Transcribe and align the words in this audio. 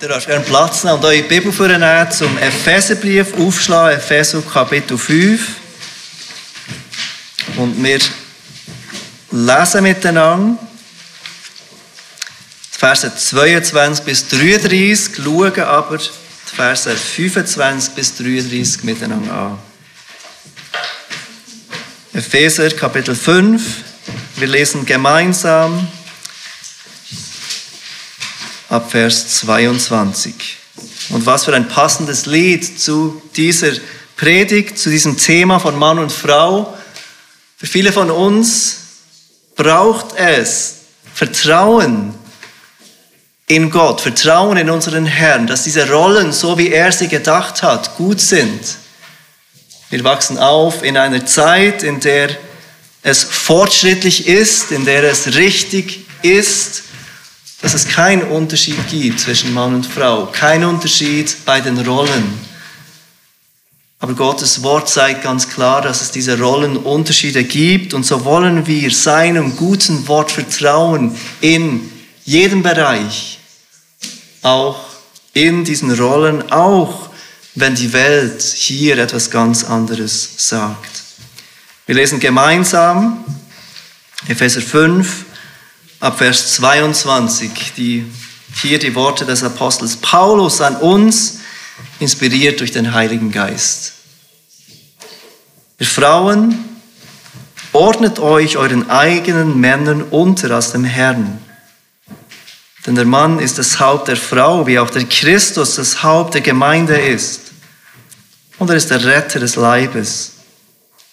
Ihr 0.00 0.08
darfst 0.08 0.28
gerne 0.28 0.44
Platz 0.44 0.84
nehmen 0.84 0.98
und 0.98 1.04
eure 1.04 1.22
Bibel 1.22 1.52
vornehmen 1.52 2.10
zum 2.12 2.38
Epheserbrief 2.38 3.34
aufschlagen, 3.36 3.98
Epheser 3.98 4.40
Kapitel 4.42 4.96
5. 4.96 5.40
Und 7.56 7.82
wir 7.82 7.98
lesen 9.32 9.82
miteinander 9.82 10.56
die 12.72 12.78
Verse 12.78 13.12
22 13.12 14.04
bis 14.04 14.28
33, 14.28 15.16
schauen 15.16 15.60
aber 15.60 15.98
die 15.98 16.54
Verse 16.54 16.94
25 16.94 17.94
bis 17.94 18.16
33 18.16 18.84
miteinander 18.84 19.32
an. 19.32 19.58
Epheser 22.12 22.70
Kapitel 22.70 23.16
5, 23.16 23.62
wir 24.36 24.46
lesen 24.46 24.86
gemeinsam 24.86 25.88
ab 28.68 28.90
Vers 28.90 29.38
22. 29.38 30.34
Und 31.10 31.26
was 31.26 31.44
für 31.44 31.54
ein 31.54 31.68
passendes 31.68 32.26
Lied 32.26 32.80
zu 32.80 33.22
dieser 33.36 33.72
Predigt, 34.16 34.78
zu 34.78 34.90
diesem 34.90 35.16
Thema 35.16 35.58
von 35.60 35.76
Mann 35.76 35.98
und 35.98 36.12
Frau. 36.12 36.76
Für 37.56 37.66
viele 37.66 37.92
von 37.92 38.10
uns 38.10 38.76
braucht 39.54 40.16
es 40.16 40.74
Vertrauen 41.14 42.14
in 43.46 43.70
Gott, 43.70 44.00
Vertrauen 44.00 44.58
in 44.58 44.68
unseren 44.70 45.06
Herrn, 45.06 45.46
dass 45.46 45.64
diese 45.64 45.88
Rollen, 45.88 46.32
so 46.32 46.58
wie 46.58 46.70
er 46.70 46.92
sie 46.92 47.08
gedacht 47.08 47.62
hat, 47.62 47.96
gut 47.96 48.20
sind. 48.20 48.60
Wir 49.88 50.04
wachsen 50.04 50.36
auf 50.36 50.82
in 50.82 50.96
einer 50.96 51.24
Zeit, 51.24 51.82
in 51.82 52.00
der 52.00 52.30
es 53.02 53.24
fortschrittlich 53.24 54.26
ist, 54.26 54.70
in 54.70 54.84
der 54.84 55.04
es 55.04 55.34
richtig 55.36 56.06
ist, 56.22 56.82
dass 57.60 57.74
es 57.74 57.88
keinen 57.88 58.22
Unterschied 58.22 58.88
gibt 58.88 59.20
zwischen 59.20 59.52
Mann 59.52 59.74
und 59.74 59.86
Frau, 59.86 60.26
kein 60.26 60.64
Unterschied 60.64 61.36
bei 61.44 61.60
den 61.60 61.78
Rollen. 61.78 62.48
Aber 64.00 64.14
Gottes 64.14 64.62
Wort 64.62 64.88
zeigt 64.88 65.22
ganz 65.22 65.48
klar, 65.48 65.82
dass 65.82 66.00
es 66.00 66.12
diese 66.12 66.38
Rollenunterschiede 66.38 67.42
gibt 67.42 67.94
und 67.94 68.04
so 68.04 68.24
wollen 68.24 68.66
wir 68.66 68.92
seinem 68.92 69.56
guten 69.56 70.06
Wort 70.06 70.30
vertrauen 70.30 71.16
in 71.40 71.90
jedem 72.24 72.62
Bereich, 72.62 73.40
auch 74.42 74.78
in 75.32 75.64
diesen 75.64 75.92
Rollen, 75.98 76.52
auch 76.52 77.08
wenn 77.56 77.74
die 77.74 77.92
Welt 77.92 78.40
hier 78.40 78.98
etwas 78.98 79.30
ganz 79.30 79.64
anderes 79.64 80.28
sagt. 80.36 81.02
Wir 81.86 81.96
lesen 81.96 82.20
gemeinsam 82.20 83.24
Epheser 84.28 84.60
5, 84.60 85.24
ab 86.00 86.18
Vers 86.18 86.54
22, 86.54 87.72
die, 87.76 88.04
hier 88.54 88.78
die 88.78 88.94
Worte 88.94 89.24
des 89.24 89.42
Apostels 89.42 89.96
Paulus 89.96 90.60
an 90.60 90.76
uns, 90.76 91.40
inspiriert 91.98 92.60
durch 92.60 92.70
den 92.70 92.94
Heiligen 92.94 93.30
Geist. 93.32 93.92
Ihr 95.78 95.86
Frauen, 95.86 96.64
ordnet 97.72 98.18
euch 98.18 98.56
euren 98.56 98.90
eigenen 98.90 99.60
Männern 99.60 100.02
unter 100.02 100.50
als 100.52 100.72
dem 100.72 100.84
Herrn. 100.84 101.40
Denn 102.86 102.94
der 102.94 103.04
Mann 103.04 103.38
ist 103.38 103.58
das 103.58 103.78
Haupt 103.80 104.08
der 104.08 104.16
Frau, 104.16 104.66
wie 104.66 104.78
auch 104.78 104.90
der 104.90 105.04
Christus 105.04 105.74
das 105.74 106.02
Haupt 106.02 106.34
der 106.34 106.40
Gemeinde 106.40 106.98
ist. 106.98 107.52
Und 108.58 108.70
er 108.70 108.76
ist 108.76 108.90
der 108.90 109.04
Retter 109.04 109.40
des 109.40 109.56
Leibes. 109.56 110.37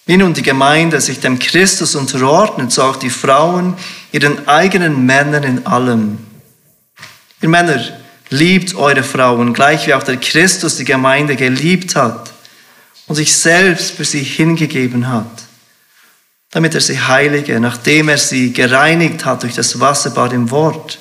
Wie 0.06 0.16
nun 0.16 0.34
die 0.34 0.42
Gemeinde 0.42 1.00
sich 1.00 1.18
dem 1.18 1.40
Christus 1.40 1.96
unterordnet, 1.96 2.70
so 2.70 2.84
auch 2.84 2.96
die 2.96 3.10
Frauen 3.10 3.74
ihren 4.12 4.46
eigenen 4.46 5.04
Männern 5.04 5.42
in 5.42 5.66
allem. 5.66 6.18
Ihr 7.42 7.48
Männer, 7.48 7.82
liebt 8.30 8.74
eure 8.74 9.02
Frauen, 9.02 9.52
gleich 9.52 9.86
wie 9.86 9.94
auch 9.94 10.02
der 10.02 10.16
Christus 10.16 10.76
die 10.76 10.84
Gemeinde 10.84 11.36
geliebt 11.36 11.96
hat 11.96 12.32
und 13.06 13.16
sich 13.16 13.34
selbst 13.34 13.92
für 13.92 14.04
sie 14.04 14.22
hingegeben 14.22 15.08
hat, 15.08 15.44
damit 16.50 16.74
er 16.74 16.80
sie 16.80 17.00
heilige, 17.00 17.60
nachdem 17.60 18.08
er 18.08 18.18
sie 18.18 18.52
gereinigt 18.52 19.24
hat 19.24 19.42
durch 19.42 19.54
das 19.54 19.78
Wasserbad 19.78 20.32
im 20.32 20.50
Wort, 20.50 20.98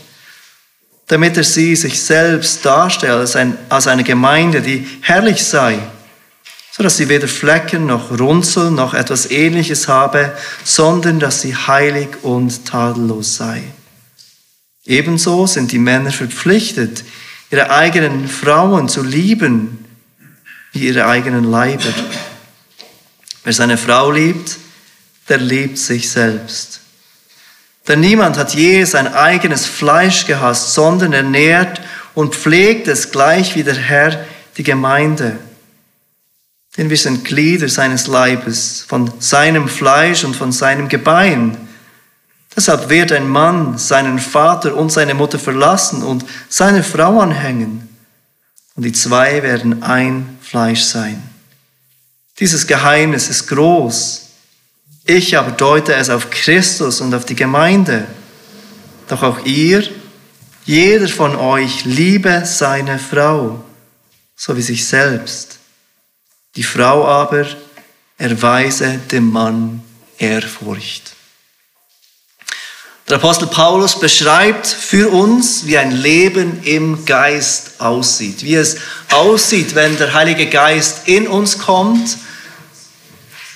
damit 1.07 1.37
er 1.37 1.43
sie 1.43 1.75
sich 1.75 2.01
selbst 2.01 2.65
darstellt 2.65 3.13
als, 3.13 3.35
ein, 3.35 3.57
als 3.69 3.87
eine 3.87 4.03
Gemeinde, 4.03 4.61
die 4.61 4.87
herrlich 5.01 5.43
sei 5.43 5.79
so 6.75 6.83
dass 6.83 6.97
sie 6.97 7.07
weder 7.07 7.29
Flecken 7.29 7.85
noch 7.85 8.19
Runzel 8.19 8.69
noch 8.69 8.93
etwas 8.93 9.31
ähnliches 9.31 9.87
habe, 9.87 10.37
sondern 10.65 11.21
dass 11.21 11.39
sie 11.39 11.55
heilig 11.55 12.09
und 12.21 12.65
tadellos 12.65 13.37
sei. 13.37 13.63
Ebenso 14.83 15.47
sind 15.47 15.71
die 15.71 15.79
Männer 15.79 16.11
verpflichtet, 16.11 17.05
ihre 17.49 17.71
eigenen 17.71 18.27
Frauen 18.27 18.89
zu 18.89 19.03
lieben, 19.03 19.85
wie 20.73 20.87
ihre 20.87 21.07
eigenen 21.07 21.49
Leiber. 21.49 21.93
Wer 23.45 23.53
seine 23.53 23.77
Frau 23.77 24.11
liebt, 24.11 24.57
der 25.29 25.37
liebt 25.37 25.77
sich 25.77 26.09
selbst. 26.09 26.81
Denn 27.87 28.01
niemand 28.01 28.37
hat 28.37 28.53
je 28.53 28.83
sein 28.83 29.07
eigenes 29.07 29.65
Fleisch 29.65 30.25
gehasst, 30.25 30.73
sondern 30.73 31.13
ernährt 31.13 31.79
und 32.15 32.35
pflegt 32.35 32.89
es 32.89 33.11
gleich 33.11 33.55
wie 33.55 33.63
der 33.63 33.75
Herr 33.75 34.25
die 34.57 34.63
Gemeinde 34.63 35.39
denn 36.77 36.89
wir 36.89 36.97
sind 36.97 37.23
Glieder 37.23 37.69
seines 37.69 38.07
Leibes, 38.07 38.83
von 38.87 39.11
seinem 39.19 39.67
Fleisch 39.67 40.23
und 40.23 40.35
von 40.35 40.51
seinem 40.51 40.89
Gebein. 40.89 41.57
Deshalb 42.55 42.89
wird 42.89 43.11
ein 43.11 43.27
Mann 43.27 43.77
seinen 43.77 44.19
Vater 44.19 44.75
und 44.75 44.91
seine 44.91 45.13
Mutter 45.13 45.39
verlassen 45.39 46.03
und 46.03 46.25
seine 46.49 46.83
Frau 46.83 47.19
anhängen. 47.19 47.89
Und 48.75 48.83
die 48.83 48.91
zwei 48.91 49.41
werden 49.43 49.83
ein 49.83 50.37
Fleisch 50.41 50.81
sein. 50.81 51.21
Dieses 52.39 52.67
Geheimnis 52.67 53.29
ist 53.29 53.47
groß. 53.47 54.21
Ich 55.05 55.37
aber 55.37 55.51
deute 55.51 55.93
es 55.93 56.09
auf 56.09 56.29
Christus 56.29 56.99
und 56.99 57.13
auf 57.13 57.25
die 57.25 57.35
Gemeinde. 57.35 58.05
Doch 59.07 59.23
auch 59.23 59.45
ihr, 59.45 59.83
jeder 60.65 61.07
von 61.07 61.35
euch, 61.35 61.85
liebe 61.85 62.43
seine 62.45 62.99
Frau, 62.99 63.63
so 64.35 64.57
wie 64.57 64.61
sich 64.61 64.85
selbst. 64.85 65.54
Die 66.55 66.63
Frau 66.63 67.05
aber 67.05 67.45
erweise 68.17 68.99
dem 69.11 69.31
Mann 69.31 69.83
Ehrfurcht. 70.17 71.11
Der 73.09 73.17
Apostel 73.17 73.47
Paulus 73.47 73.99
beschreibt 73.99 74.65
für 74.65 75.11
uns, 75.11 75.67
wie 75.67 75.77
ein 75.77 75.91
Leben 75.91 76.63
im 76.63 77.05
Geist 77.05 77.79
aussieht. 77.79 78.43
Wie 78.43 78.55
es 78.55 78.77
aussieht, 79.11 79.75
wenn 79.75 79.97
der 79.97 80.13
Heilige 80.13 80.47
Geist 80.47 81.07
in 81.07 81.27
uns 81.27 81.59
kommt, 81.59 82.17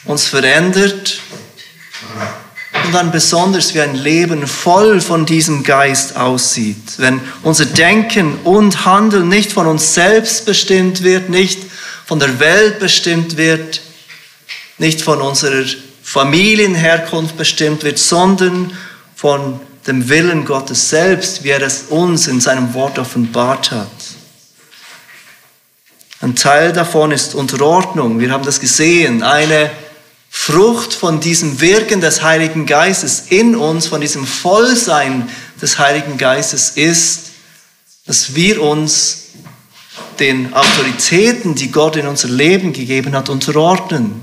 uns 0.03 0.27
verändert 0.27 1.21
und 2.85 2.93
dann 2.93 3.11
besonders 3.11 3.73
wie 3.73 3.81
ein 3.81 3.95
Leben 3.95 4.45
voll 4.45 4.99
von 4.99 5.25
diesem 5.25 5.63
Geist 5.63 6.15
aussieht. 6.15 6.95
Wenn 6.97 7.21
unser 7.41 7.65
Denken 7.65 8.35
und 8.43 8.85
Handeln 8.85 9.29
nicht 9.29 9.53
von 9.53 9.67
uns 9.67 9.93
selbst 9.93 10.45
bestimmt 10.45 11.01
wird, 11.03 11.29
nicht 11.29 11.59
von 12.09 12.17
der 12.17 12.39
Welt 12.39 12.79
bestimmt 12.79 13.37
wird, 13.37 13.81
nicht 14.79 14.99
von 14.99 15.21
unserer 15.21 15.63
Familienherkunft 16.01 17.37
bestimmt 17.37 17.83
wird, 17.83 17.99
sondern 17.99 18.75
von 19.15 19.59
dem 19.85 20.09
Willen 20.09 20.43
Gottes 20.43 20.89
selbst, 20.89 21.43
wie 21.43 21.49
er 21.49 21.61
es 21.61 21.83
uns 21.89 22.25
in 22.25 22.41
seinem 22.41 22.73
Wort 22.73 22.97
offenbart 22.97 23.69
hat. 23.69 23.91
Ein 26.19 26.35
Teil 26.35 26.73
davon 26.73 27.11
ist 27.11 27.35
Unterordnung. 27.35 28.19
Wir 28.19 28.31
haben 28.31 28.43
das 28.43 28.59
gesehen. 28.59 29.21
Eine 29.21 29.69
Frucht 30.31 30.95
von 30.95 31.19
diesem 31.19 31.61
Wirken 31.61 32.01
des 32.01 32.23
Heiligen 32.23 32.65
Geistes 32.65 33.25
in 33.29 33.55
uns, 33.55 33.85
von 33.85 34.01
diesem 34.01 34.25
Vollsein 34.25 35.29
des 35.61 35.77
Heiligen 35.77 36.17
Geistes 36.17 36.71
ist, 36.71 37.25
dass 38.07 38.33
wir 38.33 38.63
uns 38.63 39.25
den 40.19 40.53
Autoritäten, 40.53 41.55
die 41.55 41.71
Gott 41.71 41.95
in 41.95 42.07
unser 42.07 42.27
Leben 42.27 42.73
gegeben 42.73 43.15
hat, 43.15 43.29
unterordnen. 43.29 44.21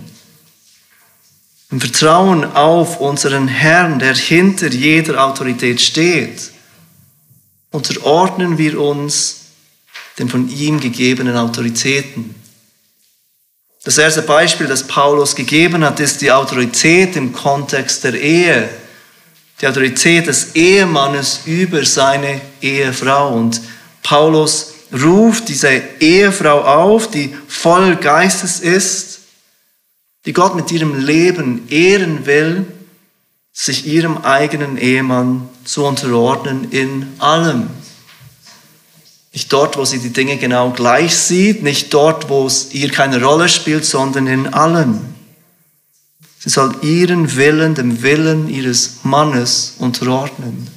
Im 1.71 1.81
Vertrauen 1.81 2.45
auf 2.45 3.01
unseren 3.01 3.49
Herrn, 3.49 3.99
der 3.99 4.15
hinter 4.15 4.69
jeder 4.69 5.25
Autorität 5.25 5.81
steht, 5.81 6.53
unterordnen 7.71 8.59
wir 8.59 8.81
uns 8.81 9.41
den 10.19 10.29
von 10.29 10.49
ihm 10.49 10.81
gegebenen 10.81 11.37
Autoritäten. 11.37 12.35
Das 13.85 13.99
erste 13.99 14.23
Beispiel, 14.23 14.67
das 14.67 14.87
Paulus 14.87 15.37
gegeben 15.37 15.85
hat, 15.85 16.01
ist 16.01 16.21
die 16.21 16.33
Autorität 16.33 17.17
im 17.17 17.33
Kontext 17.33 18.05
der 18.05 18.15
Ehe. 18.15 18.69
Die 19.61 19.67
Autorität 19.67 20.27
des 20.27 20.55
Ehemannes 20.55 21.43
über 21.47 21.85
seine 21.85 22.41
Ehefrau. 22.61 23.33
Und 23.33 23.61
Paulus 24.03 24.75
ruft 24.93 25.49
diese 25.49 25.71
Ehefrau 26.01 26.63
auf, 26.63 27.11
die 27.11 27.35
voll 27.49 27.97
Geistes 27.97 28.61
ist, 28.61 29.21
die 30.25 30.33
Gott 30.33 30.55
mit 30.55 30.71
ihrem 30.73 30.99
Leben 30.99 31.69
ehren 31.69 32.27
will, 32.27 32.67
sich 33.53 33.87
ihrem 33.87 34.19
eigenen 34.19 34.77
Ehemann 34.77 35.49
zu 35.65 35.85
unterordnen 35.85 36.71
in 36.71 37.07
allem. 37.19 37.71
Nicht 39.33 39.53
dort, 39.53 39.77
wo 39.77 39.85
sie 39.85 39.99
die 39.99 40.13
Dinge 40.13 40.37
genau 40.37 40.71
gleich 40.71 41.15
sieht, 41.17 41.63
nicht 41.63 41.93
dort, 41.93 42.29
wo 42.29 42.47
es 42.47 42.73
ihr 42.73 42.91
keine 42.91 43.23
Rolle 43.23 43.49
spielt, 43.49 43.85
sondern 43.85 44.27
in 44.27 44.53
allem. 44.53 45.15
Sie 46.39 46.51
soll 46.51 46.75
ihren 46.83 47.37
Willen 47.37 47.75
dem 47.75 48.03
Willen 48.03 48.49
ihres 48.49 49.01
Mannes 49.03 49.75
unterordnen. 49.79 50.69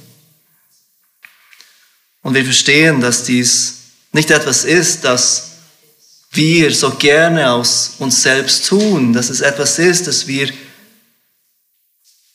Und 2.22 2.34
wir 2.34 2.44
verstehen, 2.44 3.00
dass 3.00 3.24
dies 3.24 3.79
nicht 4.12 4.30
etwas 4.30 4.64
ist, 4.64 5.04
das 5.04 5.50
wir 6.32 6.72
so 6.72 6.90
gerne 6.90 7.50
aus 7.50 7.96
uns 7.98 8.22
selbst 8.22 8.66
tun, 8.66 9.12
dass 9.12 9.30
es 9.30 9.40
etwas 9.40 9.78
ist, 9.78 10.06
das 10.06 10.26
wir, 10.26 10.52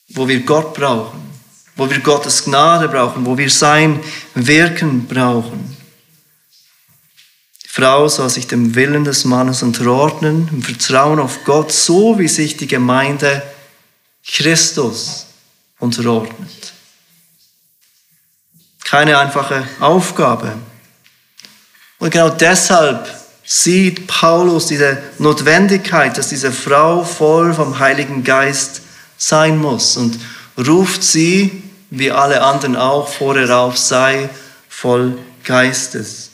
wo 0.08 0.28
wir 0.28 0.40
Gott 0.40 0.74
brauchen, 0.74 1.20
wo 1.76 1.88
wir 1.88 2.00
Gottes 2.00 2.44
Gnade 2.44 2.88
brauchen, 2.88 3.24
wo 3.24 3.36
wir 3.36 3.50
sein 3.50 4.00
Wirken 4.34 5.06
brauchen. 5.06 5.76
Die 7.64 7.68
Frau 7.68 8.08
soll 8.08 8.30
sich 8.30 8.46
dem 8.46 8.74
Willen 8.74 9.04
des 9.04 9.24
Mannes 9.24 9.62
unterordnen, 9.62 10.48
im 10.52 10.62
Vertrauen 10.62 11.18
auf 11.18 11.44
Gott, 11.44 11.72
so 11.72 12.18
wie 12.18 12.28
sich 12.28 12.56
die 12.56 12.66
Gemeinde 12.66 13.42
Christus 14.26 15.26
unterordnet. 15.78 16.72
Keine 18.84 19.18
einfache 19.18 19.66
Aufgabe. 19.80 20.56
Und 21.98 22.10
genau 22.10 22.28
deshalb 22.28 23.08
sieht 23.44 24.06
Paulus 24.06 24.66
diese 24.66 24.98
Notwendigkeit, 25.18 26.18
dass 26.18 26.28
diese 26.28 26.52
Frau 26.52 27.04
voll 27.04 27.54
vom 27.54 27.78
Heiligen 27.78 28.24
Geist 28.24 28.82
sein 29.16 29.56
muss 29.56 29.96
und 29.96 30.18
ruft 30.66 31.02
sie, 31.02 31.62
wie 31.90 32.10
alle 32.10 32.42
anderen 32.42 32.76
auch, 32.76 33.08
vorher 33.08 33.56
auf, 33.56 33.78
sei 33.78 34.28
voll 34.68 35.16
Geistes. 35.44 36.30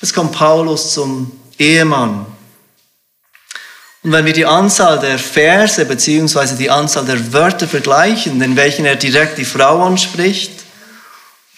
Jetzt 0.00 0.14
kommt 0.14 0.32
Paulus 0.32 0.94
zum 0.94 1.32
Ehemann. 1.58 2.26
Und 4.04 4.12
wenn 4.12 4.24
wir 4.24 4.32
die 4.32 4.46
Anzahl 4.46 4.98
der 4.98 5.18
Verse 5.18 5.84
beziehungsweise 5.84 6.56
die 6.56 6.70
Anzahl 6.70 7.04
der 7.04 7.32
Wörter 7.32 7.68
vergleichen, 7.68 8.40
in 8.40 8.56
welchen 8.56 8.84
er 8.84 8.96
direkt 8.96 9.38
die 9.38 9.44
Frau 9.44 9.84
anspricht 9.84 10.61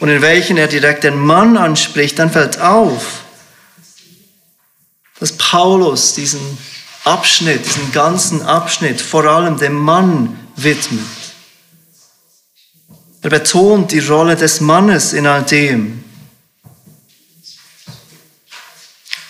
und 0.05 0.11
in 0.11 0.21
welchen 0.21 0.59
er 0.59 0.69
direkt 0.69 1.05
den 1.05 1.19
Mann 1.19 1.57
anspricht, 1.57 2.19
dann 2.19 2.31
fällt 2.31 2.61
auf, 2.61 3.23
dass 5.19 5.33
Paulus 5.33 6.13
diesen 6.13 6.59
Abschnitt, 7.05 7.65
diesen 7.65 7.91
ganzen 7.91 8.43
Abschnitt 8.43 9.01
vor 9.01 9.25
allem 9.25 9.57
dem 9.57 9.75
Mann 9.75 10.39
widmet. 10.57 11.01
Er 13.23 13.31
betont 13.31 13.93
die 13.93 14.01
Rolle 14.01 14.37
des 14.37 14.61
Mannes 14.61 15.15
in 15.15 15.27
all 15.27 15.43
dem. 15.43 16.05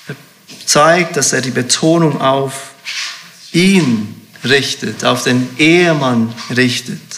Er 0.08 0.16
zeigt, 0.66 1.16
dass 1.16 1.32
er 1.32 1.40
die 1.40 1.52
Betonung 1.52 2.20
auf 2.20 2.72
ihn 3.52 4.28
richtet, 4.42 5.04
auf 5.04 5.22
den 5.22 5.56
Ehemann 5.56 6.34
richtet. 6.50 7.13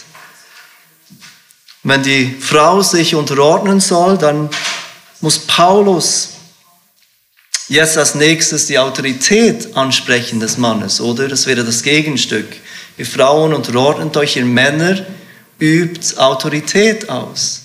Wenn 1.89 2.03
die 2.03 2.35
Frau 2.41 2.83
sich 2.83 3.15
unterordnen 3.15 3.79
soll, 3.79 4.19
dann 4.19 4.51
muss 5.21 5.39
Paulus 5.39 6.31
jetzt 7.69 7.97
als 7.97 8.17
nächstes 8.17 8.67
die 8.67 8.81
Autorität 8.81 9.77
ansprechen 9.77 10.41
des 10.41 10.59
Mannes, 10.59 11.01
oder? 11.01 11.29
Das 11.29 11.47
wäre 11.47 11.65
das 11.65 11.85
Gegenstück. 11.85 12.49
Ihr 12.99 13.07
Frauen 13.07 13.55
unterordnet 13.55 14.17
euch, 14.17 14.35
ihr 14.35 14.45
Männer 14.45 15.07
übt 15.61 16.17
Autorität 16.17 17.09
aus. 17.09 17.61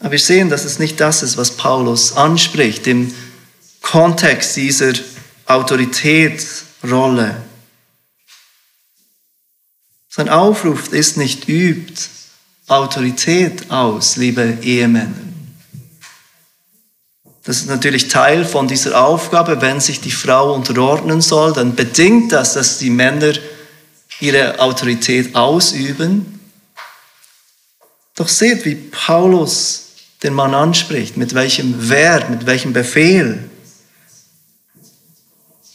Aber 0.00 0.10
wir 0.10 0.18
sehen, 0.18 0.50
dass 0.50 0.66
es 0.66 0.78
nicht 0.78 1.00
das 1.00 1.22
ist, 1.22 1.38
was 1.38 1.52
Paulus 1.52 2.14
anspricht 2.18 2.86
im 2.86 3.14
Kontext 3.80 4.56
dieser 4.56 4.92
Autoritätsrolle. 5.46 7.34
Sein 10.12 10.28
Aufruf 10.28 10.92
ist 10.92 11.16
nicht 11.16 11.48
übt 11.48 12.08
Autorität 12.66 13.70
aus, 13.70 14.16
liebe 14.16 14.58
Ehemänner. 14.60 15.14
Das 17.44 17.58
ist 17.58 17.68
natürlich 17.68 18.08
Teil 18.08 18.44
von 18.44 18.66
dieser 18.66 19.00
Aufgabe. 19.00 19.60
Wenn 19.60 19.78
sich 19.78 20.00
die 20.00 20.10
Frau 20.10 20.52
unterordnen 20.52 21.20
soll, 21.20 21.52
dann 21.52 21.76
bedingt 21.76 22.32
das, 22.32 22.54
dass 22.54 22.78
die 22.78 22.90
Männer 22.90 23.34
ihre 24.18 24.58
Autorität 24.58 25.36
ausüben. 25.36 26.40
Doch 28.16 28.28
seht, 28.28 28.64
wie 28.64 28.74
Paulus 28.74 29.92
den 30.24 30.34
Mann 30.34 30.54
anspricht, 30.54 31.16
mit 31.16 31.34
welchem 31.34 31.88
Wert, 31.88 32.30
mit 32.30 32.46
welchem 32.46 32.72
Befehl. 32.72 33.48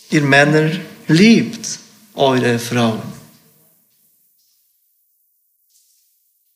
Ihr 0.09 0.21
Männer 0.21 0.71
liebt 1.07 1.79
eure 2.15 2.59
Frauen. 2.59 3.14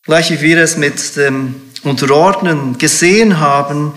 Gleich 0.09 0.31
wie 0.31 0.41
wir 0.41 0.57
es 0.57 0.75
mit 0.75 1.17
dem 1.17 1.53
Unterordnen 1.83 2.79
gesehen 2.79 3.39
haben, 3.39 3.93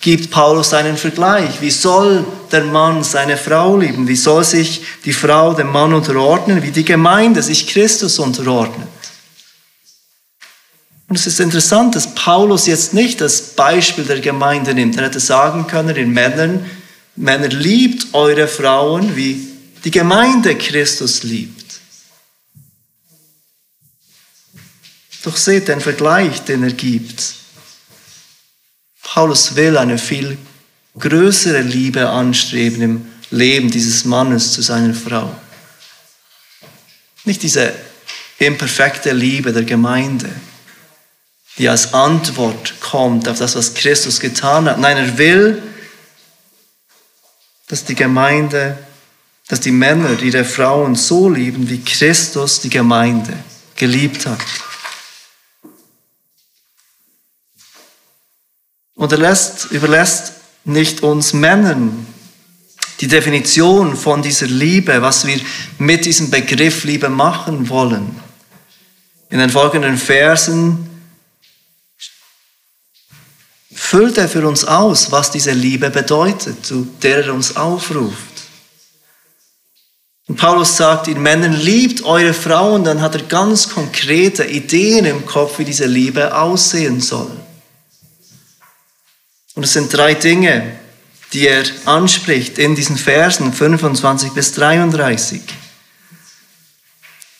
gibt 0.00 0.32
Paulus 0.32 0.74
einen 0.74 0.96
Vergleich. 0.96 1.60
Wie 1.60 1.70
soll 1.70 2.24
der 2.50 2.64
Mann 2.64 3.04
seine 3.04 3.36
Frau 3.36 3.76
lieben? 3.76 4.08
Wie 4.08 4.16
soll 4.16 4.42
sich 4.42 4.82
die 5.04 5.12
Frau 5.12 5.54
dem 5.54 5.70
Mann 5.70 5.94
unterordnen? 5.94 6.64
Wie 6.64 6.72
die 6.72 6.84
Gemeinde 6.84 7.40
sich 7.40 7.68
Christus 7.68 8.18
unterordnet? 8.18 8.88
Und 11.08 11.14
es 11.14 11.28
ist 11.28 11.38
interessant, 11.38 11.94
dass 11.94 12.16
Paulus 12.16 12.66
jetzt 12.66 12.92
nicht 12.92 13.20
das 13.20 13.40
Beispiel 13.40 14.02
der 14.02 14.18
Gemeinde 14.18 14.74
nimmt. 14.74 14.96
Er 14.96 15.04
hätte 15.04 15.20
sagen 15.20 15.68
können, 15.68 15.94
den 15.94 16.10
Männern, 16.10 16.68
Männer 17.14 17.46
liebt 17.46 18.12
eure 18.12 18.48
Frauen, 18.48 19.14
wie 19.14 19.46
die 19.84 19.92
Gemeinde 19.92 20.56
Christus 20.56 21.22
liebt. 21.22 21.53
Doch 25.24 25.36
seht 25.38 25.68
den 25.68 25.80
Vergleich, 25.80 26.44
den 26.44 26.62
er 26.62 26.72
gibt. 26.72 27.34
Paulus 29.02 29.56
will 29.56 29.78
eine 29.78 29.96
viel 29.96 30.36
größere 30.98 31.62
Liebe 31.62 32.08
anstreben 32.08 32.82
im 32.82 33.06
Leben 33.30 33.70
dieses 33.70 34.04
Mannes 34.04 34.52
zu 34.52 34.60
seiner 34.60 34.94
Frau. 34.94 35.34
Nicht 37.24 37.42
diese 37.42 37.72
imperfekte 38.38 39.12
Liebe 39.12 39.52
der 39.52 39.64
Gemeinde, 39.64 40.28
die 41.56 41.68
als 41.68 41.94
Antwort 41.94 42.80
kommt 42.80 43.26
auf 43.26 43.38
das, 43.38 43.56
was 43.56 43.72
Christus 43.74 44.20
getan 44.20 44.68
hat. 44.68 44.78
Nein, 44.78 44.96
er 44.98 45.16
will, 45.16 45.62
dass 47.68 47.84
die 47.84 47.94
Gemeinde, 47.94 48.76
dass 49.48 49.60
die 49.60 49.70
Männer 49.70 50.20
ihre 50.20 50.44
Frauen 50.44 50.96
so 50.96 51.30
lieben, 51.30 51.70
wie 51.70 51.82
Christus 51.82 52.60
die 52.60 52.70
Gemeinde 52.70 53.32
geliebt 53.76 54.26
hat. 54.26 54.40
Und 58.94 59.12
er 59.12 59.18
lässt, 59.18 59.70
überlässt 59.70 60.34
nicht 60.64 61.02
uns 61.02 61.32
Männern 61.32 62.06
die 63.00 63.08
Definition 63.08 63.96
von 63.96 64.22
dieser 64.22 64.46
Liebe, 64.46 65.02
was 65.02 65.26
wir 65.26 65.40
mit 65.78 66.04
diesem 66.04 66.30
Begriff 66.30 66.84
Liebe 66.84 67.08
machen 67.08 67.68
wollen. 67.68 68.20
In 69.30 69.40
den 69.40 69.50
folgenden 69.50 69.98
Versen 69.98 70.88
füllt 73.72 74.16
er 74.16 74.28
für 74.28 74.46
uns 74.46 74.64
aus, 74.64 75.10
was 75.10 75.32
diese 75.32 75.50
Liebe 75.50 75.90
bedeutet, 75.90 76.64
zu 76.64 76.86
der 77.02 77.26
er 77.26 77.34
uns 77.34 77.56
aufruft. 77.56 78.34
Und 80.26 80.36
Paulus 80.36 80.76
sagt, 80.76 81.08
ihr 81.08 81.18
Männern 81.18 81.52
liebt 81.52 82.02
eure 82.04 82.32
Frauen, 82.32 82.84
dann 82.84 83.02
hat 83.02 83.14
er 83.14 83.22
ganz 83.24 83.68
konkrete 83.68 84.44
Ideen 84.44 85.04
im 85.04 85.26
Kopf, 85.26 85.58
wie 85.58 85.64
diese 85.64 85.84
Liebe 85.84 86.34
aussehen 86.34 87.00
soll. 87.00 87.43
Und 89.54 89.64
es 89.64 89.72
sind 89.72 89.92
drei 89.92 90.14
Dinge, 90.14 90.78
die 91.32 91.46
er 91.46 91.64
anspricht 91.84 92.58
in 92.58 92.74
diesen 92.74 92.96
Versen 92.96 93.52
25 93.52 94.32
bis 94.32 94.52
33. 94.52 95.40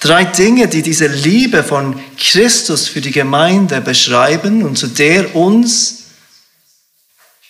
Drei 0.00 0.24
Dinge, 0.24 0.68
die 0.68 0.82
diese 0.82 1.06
Liebe 1.06 1.64
von 1.64 1.98
Christus 2.18 2.88
für 2.88 3.00
die 3.00 3.10
Gemeinde 3.10 3.80
beschreiben 3.80 4.62
und 4.62 4.76
zu 4.76 4.88
der 4.88 5.34
uns 5.34 6.04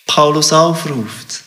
Paulus 0.05 0.53
aufruft. 0.53 1.41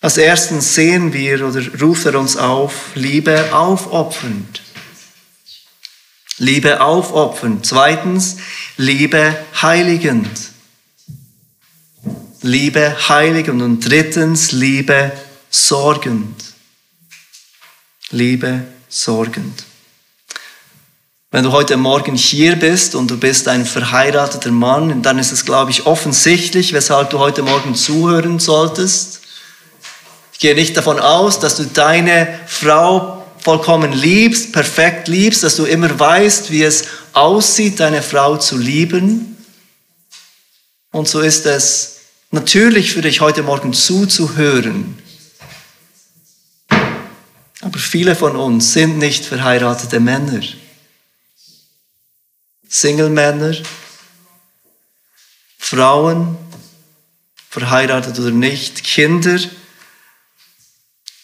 Als 0.00 0.16
erstens 0.16 0.74
sehen 0.74 1.12
wir 1.12 1.46
oder 1.46 1.62
ruft 1.80 2.06
er 2.06 2.18
uns 2.18 2.36
auf, 2.36 2.90
Liebe 2.94 3.52
aufopfernd. 3.52 4.62
Liebe 6.38 6.80
aufopfernd. 6.80 7.66
Zweitens, 7.66 8.36
Liebe 8.76 9.36
heiligend. 9.60 10.28
Liebe 12.42 13.08
heiligend 13.08 13.62
und 13.62 13.80
drittens 13.80 14.52
Liebe 14.52 15.10
sorgend. 15.50 16.36
Liebe 18.10 18.64
sorgend. 18.88 19.64
Wenn 21.32 21.42
du 21.42 21.50
heute 21.50 21.76
Morgen 21.76 22.14
hier 22.14 22.54
bist 22.54 22.94
und 22.94 23.10
du 23.10 23.18
bist 23.18 23.48
ein 23.48 23.66
verheirateter 23.66 24.52
Mann, 24.52 25.02
dann 25.02 25.18
ist 25.18 25.32
es, 25.32 25.44
glaube 25.44 25.72
ich, 25.72 25.86
offensichtlich, 25.86 26.72
weshalb 26.72 27.10
du 27.10 27.18
heute 27.18 27.42
Morgen 27.42 27.74
zuhören 27.74 28.38
solltest. 28.38 29.20
Ich 30.32 30.38
gehe 30.38 30.54
nicht 30.54 30.76
davon 30.76 31.00
aus, 31.00 31.40
dass 31.40 31.56
du 31.56 31.64
deine 31.64 32.38
Frau 32.46 33.26
vollkommen 33.40 33.92
liebst, 33.92 34.52
perfekt 34.52 35.08
liebst, 35.08 35.42
dass 35.42 35.56
du 35.56 35.64
immer 35.64 35.98
weißt, 35.98 36.52
wie 36.52 36.62
es 36.62 36.84
aussieht, 37.14 37.80
deine 37.80 38.02
Frau 38.02 38.36
zu 38.36 38.56
lieben. 38.56 39.36
Und 40.92 41.08
so 41.08 41.20
ist 41.20 41.44
es 41.44 41.97
natürlich 42.30 42.92
für 42.92 43.02
dich 43.02 43.20
heute 43.20 43.42
Morgen 43.42 43.72
zuzuhören. 43.72 44.98
Aber 47.60 47.78
viele 47.78 48.14
von 48.14 48.36
uns 48.36 48.72
sind 48.72 48.98
nicht 48.98 49.24
verheiratete 49.24 50.00
Männer. 50.00 50.42
Single-Männer, 52.68 53.56
Frauen, 55.58 56.36
verheiratet 57.48 58.18
oder 58.18 58.30
nicht, 58.30 58.84
Kinder. 58.84 59.38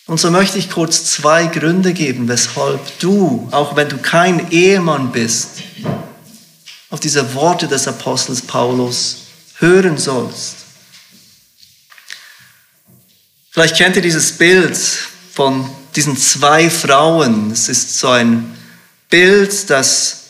Und 0.06 0.18
so 0.18 0.30
möchte 0.30 0.58
ich 0.58 0.70
kurz 0.70 1.04
zwei 1.04 1.46
Gründe 1.46 1.92
geben, 1.94 2.28
weshalb 2.28 2.80
du, 2.98 3.48
auch 3.52 3.76
wenn 3.76 3.88
du 3.88 3.98
kein 3.98 4.50
Ehemann 4.50 5.12
bist, 5.12 5.62
auf 6.90 7.00
diese 7.00 7.34
Worte 7.34 7.68
des 7.68 7.88
Apostels 7.88 8.42
Paulus 8.42 9.18
hören 9.58 9.96
sollst. 9.96 10.63
Vielleicht 13.54 13.76
kennt 13.76 13.94
ihr 13.94 14.02
dieses 14.02 14.32
Bild 14.32 14.76
von 15.32 15.70
diesen 15.94 16.16
zwei 16.16 16.68
Frauen. 16.68 17.52
Es 17.52 17.68
ist 17.68 18.00
so 18.00 18.08
ein 18.08 18.52
Bild, 19.08 19.70
das 19.70 20.24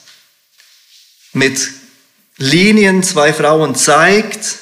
mit 1.32 1.70
Linien 2.36 3.02
zwei 3.02 3.32
Frauen 3.32 3.74
zeigt. 3.76 4.56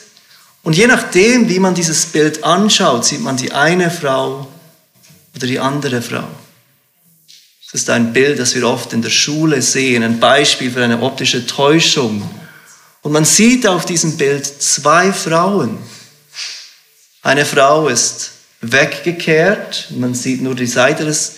Und 0.62 0.76
je 0.76 0.86
nachdem, 0.86 1.48
wie 1.48 1.58
man 1.58 1.74
dieses 1.74 2.06
Bild 2.06 2.44
anschaut, 2.44 3.04
sieht 3.04 3.20
man 3.20 3.36
die 3.36 3.50
eine 3.50 3.90
Frau 3.90 4.46
oder 5.34 5.46
die 5.48 5.58
andere 5.58 6.00
Frau. 6.00 6.28
Das 7.64 7.80
ist 7.80 7.90
ein 7.90 8.12
Bild, 8.12 8.38
das 8.38 8.54
wir 8.54 8.64
oft 8.68 8.92
in 8.92 9.02
der 9.02 9.10
Schule 9.10 9.60
sehen, 9.60 10.04
ein 10.04 10.20
Beispiel 10.20 10.70
für 10.70 10.84
eine 10.84 11.02
optische 11.02 11.48
Täuschung. 11.48 12.30
Und 13.00 13.10
man 13.10 13.24
sieht 13.24 13.66
auf 13.66 13.86
diesem 13.86 14.16
Bild 14.16 14.46
zwei 14.62 15.12
Frauen. 15.12 15.78
Eine 17.22 17.44
Frau 17.44 17.88
ist 17.88 18.30
weggekehrt, 18.62 19.88
man 19.90 20.14
sieht 20.14 20.40
nur 20.40 20.54
die 20.54 20.66
Seite 20.66 21.04
des 21.04 21.36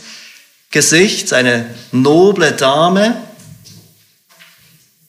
Gesichts, 0.70 1.32
eine 1.32 1.66
noble 1.90 2.52
Dame, 2.52 3.16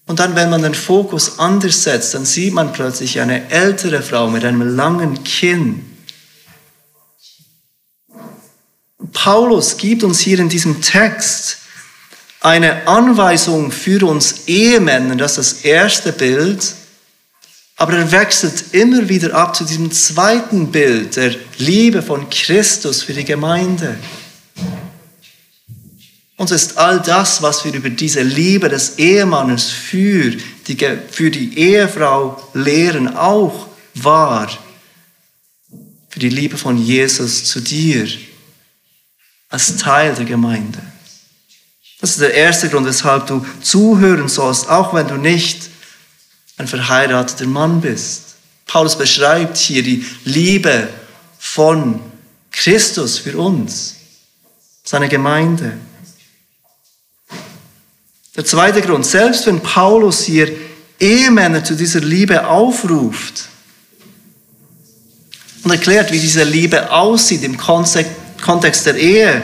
und 0.08 0.20
dann, 0.20 0.36
wenn 0.36 0.52
man 0.52 0.62
den 0.62 0.76
Fokus 0.76 1.40
anders 1.40 1.84
setzt, 1.84 2.14
dann 2.14 2.26
sieht 2.26 2.54
man 2.54 2.74
plötzlich 2.74 3.20
eine 3.20 3.50
ältere 3.50 4.04
Frau 4.04 4.30
mit 4.30 4.46
einem 4.46 4.76
langen 4.76 5.24
Kinn. 5.24 5.84
Paulus 9.14 9.78
gibt 9.78 10.04
uns 10.04 10.20
hier 10.20 10.40
in 10.40 10.50
diesem 10.50 10.82
Text 10.82 11.58
eine 12.42 12.88
Anweisung 12.88 13.72
für 13.72 14.06
uns 14.08 14.48
Ehemänner, 14.48 15.16
das 15.16 15.40
ist 15.40 15.58
das 15.58 15.66
erste 15.66 16.12
Bild, 16.12 16.76
aber 17.78 17.94
er 17.94 18.12
wechselt 18.12 18.74
immer 18.74 19.10
wieder 19.10 19.36
ab 19.36 19.56
zu 19.56 19.66
diesem 19.66 19.92
zweiten 19.92 20.72
Bild 20.72 21.16
der 21.16 21.36
Liebe 21.58 22.02
von 22.02 22.30
Christus 22.30 23.04
für 23.04 23.14
die 23.14 23.26
Gemeinde. 23.26 23.98
Uns 26.38 26.52
ist 26.52 26.78
all 26.78 27.02
das, 27.02 27.42
was 27.42 27.64
wir 27.64 27.74
über 27.74 27.90
diese 27.90 28.22
Liebe 28.22 28.70
des 28.70 28.98
Ehemannes 28.98 29.70
für 29.70 30.32
die, 30.68 30.78
für 31.10 31.32
die 31.32 31.58
Ehefrau 31.58 32.42
lehren, 32.54 33.16
auch 33.16 33.68
wahr. 33.94 34.50
Für 36.10 36.20
die 36.20 36.30
Liebe 36.30 36.58
von 36.58 36.78
Jesus 36.78 37.46
zu 37.46 37.62
dir 37.62 38.08
als 39.50 39.78
Teil 39.78 40.14
der 40.16 40.26
Gemeinde. 40.26 40.80
Das 42.02 42.12
ist 42.12 42.22
der 42.22 42.34
erste 42.34 42.70
Grund, 42.70 42.86
weshalb 42.86 43.28
du 43.28 43.46
zuhören 43.62 44.28
sollst, 44.28 44.70
auch 44.70 44.94
wenn 44.94 45.08
du 45.08 45.16
nicht 45.16 45.70
ein 46.58 46.68
verheirateter 46.68 47.46
Mann 47.46 47.82
bist. 47.82 48.36
Paulus 48.66 48.98
beschreibt 48.98 49.58
hier 49.58 49.84
die 49.84 50.06
Liebe 50.24 50.88
von 51.38 52.00
Christus 52.52 53.18
für 53.18 53.38
uns, 53.38 53.96
seine 54.84 55.10
Gemeinde. 55.10 55.74
Der 58.36 58.46
zweite 58.46 58.82
Grund, 58.82 59.06
selbst 59.06 59.46
wenn 59.48 59.62
Paulus 59.62 60.24
hier 60.24 60.52
Ehemänner 61.00 61.64
zu 61.64 61.76
dieser 61.76 62.00
Liebe 62.00 62.48
aufruft 62.48 63.50
und 65.64 65.72
erklärt, 65.72 66.12
wie 66.12 66.20
diese 66.20 66.44
Liebe 66.44 66.92
aussieht 66.92 67.44
im 67.44 67.58
Kontext 67.58 68.86
der 68.86 68.96
Ehe, 68.96 69.44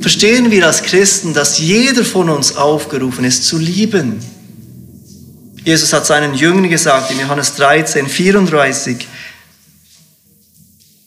verstehen 0.00 0.50
wir 0.50 0.66
als 0.66 0.82
Christen, 0.82 1.32
dass 1.32 1.58
jeder 1.58 2.04
von 2.04 2.28
uns 2.28 2.56
aufgerufen 2.56 3.24
ist 3.24 3.46
zu 3.46 3.58
lieben. 3.58 4.20
Jesus 5.64 5.92
hat 5.92 6.06
seinen 6.06 6.34
Jüngern 6.34 6.68
gesagt 6.68 7.10
in 7.10 7.20
Johannes 7.20 7.54
13, 7.54 8.08
34, 8.08 9.06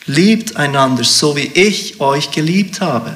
liebt 0.06 0.56
einander, 0.56 1.04
so 1.04 1.36
wie 1.36 1.48
ich 1.54 2.00
euch 2.00 2.32
geliebt 2.32 2.80
habe. 2.80 3.16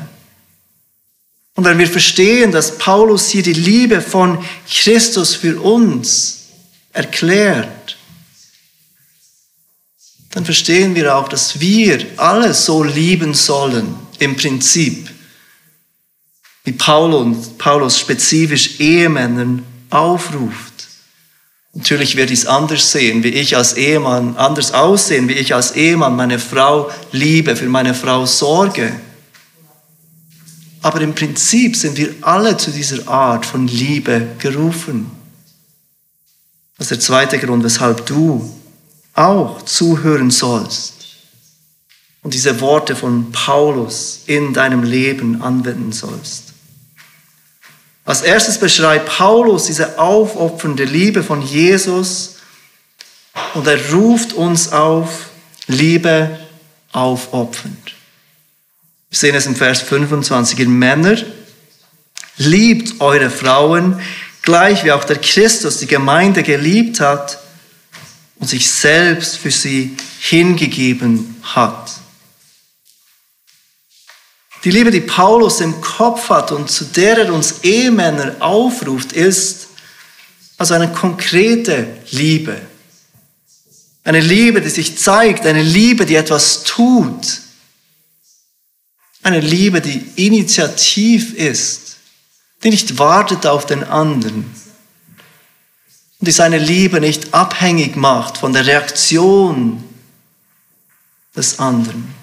Und 1.55 1.65
wenn 1.65 1.77
wir 1.77 1.87
verstehen, 1.87 2.51
dass 2.51 2.77
Paulus 2.77 3.29
hier 3.29 3.43
die 3.43 3.53
Liebe 3.53 4.01
von 4.01 4.43
Christus 4.69 5.35
für 5.35 5.59
uns 5.61 6.47
erklärt, 6.93 7.97
dann 10.31 10.45
verstehen 10.45 10.95
wir 10.95 11.15
auch, 11.15 11.27
dass 11.27 11.59
wir 11.59 12.05
alle 12.17 12.53
so 12.53 12.83
lieben 12.83 13.33
sollen, 13.33 13.95
im 14.19 14.35
Prinzip, 14.35 15.09
wie 16.63 16.73
Paulus, 16.73 17.49
Paulus 17.57 17.97
spezifisch 17.97 18.79
Ehemännern 18.79 19.65
aufruft. 19.89 20.68
Natürlich 21.73 22.15
wird 22.15 22.29
dies 22.31 22.45
anders 22.45 22.91
sehen, 22.91 23.23
wie 23.23 23.29
ich 23.29 23.55
als 23.55 23.73
Ehemann, 23.73 24.37
anders 24.37 24.73
aussehen, 24.73 25.29
wie 25.29 25.33
ich 25.33 25.53
als 25.53 25.71
Ehemann 25.73 26.15
meine 26.15 26.39
Frau 26.39 26.89
liebe, 27.11 27.55
für 27.55 27.69
meine 27.69 27.93
Frau 27.93 28.25
sorge. 28.25 28.91
Aber 30.81 31.01
im 31.01 31.13
Prinzip 31.13 31.75
sind 31.75 31.97
wir 31.97 32.15
alle 32.21 32.57
zu 32.57 32.71
dieser 32.71 33.07
Art 33.07 33.45
von 33.45 33.67
Liebe 33.67 34.27
gerufen. 34.39 35.11
Das 36.77 36.85
ist 36.85 36.91
der 36.91 36.99
zweite 37.01 37.37
Grund, 37.37 37.63
weshalb 37.63 38.05
du 38.05 38.49
auch 39.13 39.61
zuhören 39.63 40.31
sollst 40.31 40.99
und 42.21 42.33
diese 42.33 42.61
Worte 42.61 42.95
von 42.95 43.31
Paulus 43.31 44.21
in 44.25 44.53
deinem 44.53 44.83
Leben 44.83 45.41
anwenden 45.41 45.91
sollst. 45.91 46.48
Als 48.09 48.23
erstes 48.23 48.57
beschreibt 48.57 49.05
Paulus 49.05 49.65
diese 49.65 49.99
aufopfernde 49.99 50.83
Liebe 50.83 51.21
von 51.21 51.43
Jesus 51.43 52.37
und 53.53 53.67
er 53.67 53.77
ruft 53.91 54.33
uns 54.33 54.71
auf, 54.71 55.27
Liebe 55.67 56.39
aufopfernd. 56.91 57.93
Wir 59.11 59.19
sehen 59.19 59.35
es 59.35 59.45
im 59.45 59.55
Vers 59.55 59.83
25. 59.83 60.57
Ihr 60.57 60.67
Männer, 60.67 61.17
liebt 62.37 62.99
eure 62.99 63.29
Frauen, 63.29 64.01
gleich 64.41 64.83
wie 64.83 64.91
auch 64.91 65.03
der 65.03 65.19
Christus 65.19 65.77
die 65.77 65.85
Gemeinde 65.85 66.41
geliebt 66.41 67.01
hat 67.01 67.37
und 68.39 68.47
sich 68.47 68.71
selbst 68.71 69.37
für 69.37 69.51
sie 69.51 69.95
hingegeben 70.19 71.39
hat. 71.43 71.91
Die 74.63 74.71
Liebe, 74.71 74.91
die 74.91 75.01
Paulus 75.01 75.61
im 75.61 75.79
Kopf 75.79 76.29
hat 76.29 76.51
und 76.51 76.69
zu 76.69 76.85
der 76.85 77.17
er 77.17 77.33
uns 77.33 77.63
Ehemänner 77.63 78.35
aufruft, 78.39 79.13
ist 79.13 79.67
also 80.57 80.73
eine 80.73 80.91
konkrete 80.91 81.87
Liebe. 82.11 82.59
Eine 84.03 84.19
Liebe, 84.19 84.61
die 84.61 84.69
sich 84.69 84.97
zeigt, 84.97 85.45
eine 85.45 85.63
Liebe, 85.63 86.05
die 86.05 86.15
etwas 86.15 86.63
tut. 86.63 87.41
Eine 89.23 89.39
Liebe, 89.39 89.81
die 89.81 90.11
initiativ 90.15 91.33
ist, 91.33 91.97
die 92.63 92.69
nicht 92.69 92.97
wartet 92.97 93.45
auf 93.45 93.65
den 93.65 93.83
anderen 93.83 94.43
und 96.19 96.27
die 96.27 96.31
seine 96.31 96.57
Liebe 96.57 96.99
nicht 96.99 97.33
abhängig 97.33 97.95
macht 97.95 98.37
von 98.37 98.51
der 98.51 98.65
Reaktion 98.65 99.83
des 101.35 101.59
anderen. 101.59 102.18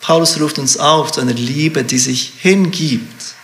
Paulus 0.00 0.40
ruft 0.40 0.58
uns 0.58 0.76
auf 0.78 1.12
zu 1.12 1.20
einer 1.20 1.32
Liebe, 1.32 1.84
die 1.84 1.98
sich 1.98 2.34
hingibt. 2.38 3.34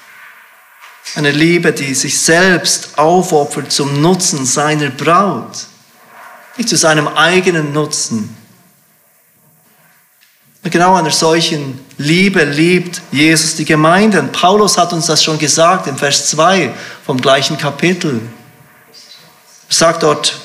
Eine 1.15 1.31
Liebe, 1.31 1.73
die 1.73 1.95
sich 1.95 2.19
selbst 2.21 2.99
aufopfert 2.99 3.73
zum 3.73 4.01
Nutzen 4.01 4.45
seiner 4.45 4.91
Braut. 4.91 5.67
Nicht 6.57 6.69
zu 6.69 6.77
seinem 6.77 7.09
eigenen 7.09 7.73
Nutzen, 7.73 8.35
Genau 10.71 10.95
einer 10.95 11.11
solchen 11.11 11.79
Liebe 11.97 12.43
liebt 12.45 13.01
Jesus 13.13 13.55
die 13.55 13.65
Gemeinde. 13.65 14.21
Und 14.21 14.33
Paulus 14.33 14.77
hat 14.77 14.93
uns 14.93 15.07
das 15.07 15.23
schon 15.23 15.39
gesagt 15.39 15.87
im 15.87 15.97
Vers 15.97 16.29
2 16.31 16.75
vom 17.05 17.21
gleichen 17.21 17.57
Kapitel. 17.57 18.21
Er 19.69 19.75
sagt 19.75 20.03
dort 20.03 20.41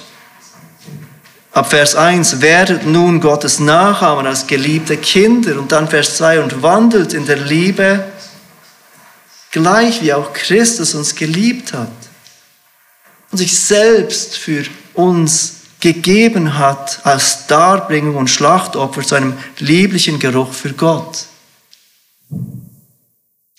ab 1.51 1.69
Vers 1.69 1.95
1, 1.95 2.41
werdet 2.41 2.85
nun 2.85 3.19
Gottes 3.19 3.59
Nachahmer 3.59 4.25
als 4.25 4.47
geliebte 4.47 4.97
Kinder. 4.97 5.59
Und 5.59 5.71
dann 5.71 5.87
Vers 5.87 6.17
2, 6.17 6.41
und 6.41 6.61
wandelt 6.61 7.13
in 7.13 7.25
der 7.25 7.37
Liebe, 7.37 8.05
gleich 9.51 10.01
wie 10.01 10.13
auch 10.13 10.33
Christus 10.33 10.95
uns 10.95 11.15
geliebt 11.15 11.73
hat 11.73 11.91
und 13.31 13.37
sich 13.37 13.57
selbst 13.59 14.37
für 14.37 14.65
uns 14.93 15.55
gegeben 15.79 16.57
hat 16.57 16.99
als 17.03 17.47
Darbringung 17.47 18.15
und 18.15 18.29
Schlachtopfer 18.29 19.01
zu 19.01 19.15
einem 19.15 19.37
lieblichen 19.57 20.19
Geruch 20.19 20.53
für 20.53 20.73
Gott. 20.73 21.25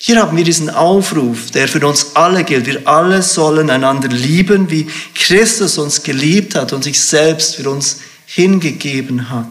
Hier 0.04 0.20
haben 0.20 0.36
wir 0.36 0.42
diesen 0.42 0.68
Aufruf, 0.68 1.52
der 1.52 1.68
für 1.68 1.86
uns 1.86 2.16
alle 2.16 2.42
gilt. 2.42 2.66
Wir 2.66 2.88
alle 2.88 3.22
sollen 3.22 3.70
einander 3.70 4.08
lieben, 4.08 4.68
wie 4.68 4.90
Christus 5.14 5.78
uns 5.78 6.02
geliebt 6.02 6.56
hat 6.56 6.72
und 6.72 6.82
sich 6.82 7.00
selbst 7.00 7.54
für 7.54 7.70
uns 7.70 8.00
hingegeben 8.26 9.30
hat. 9.30 9.46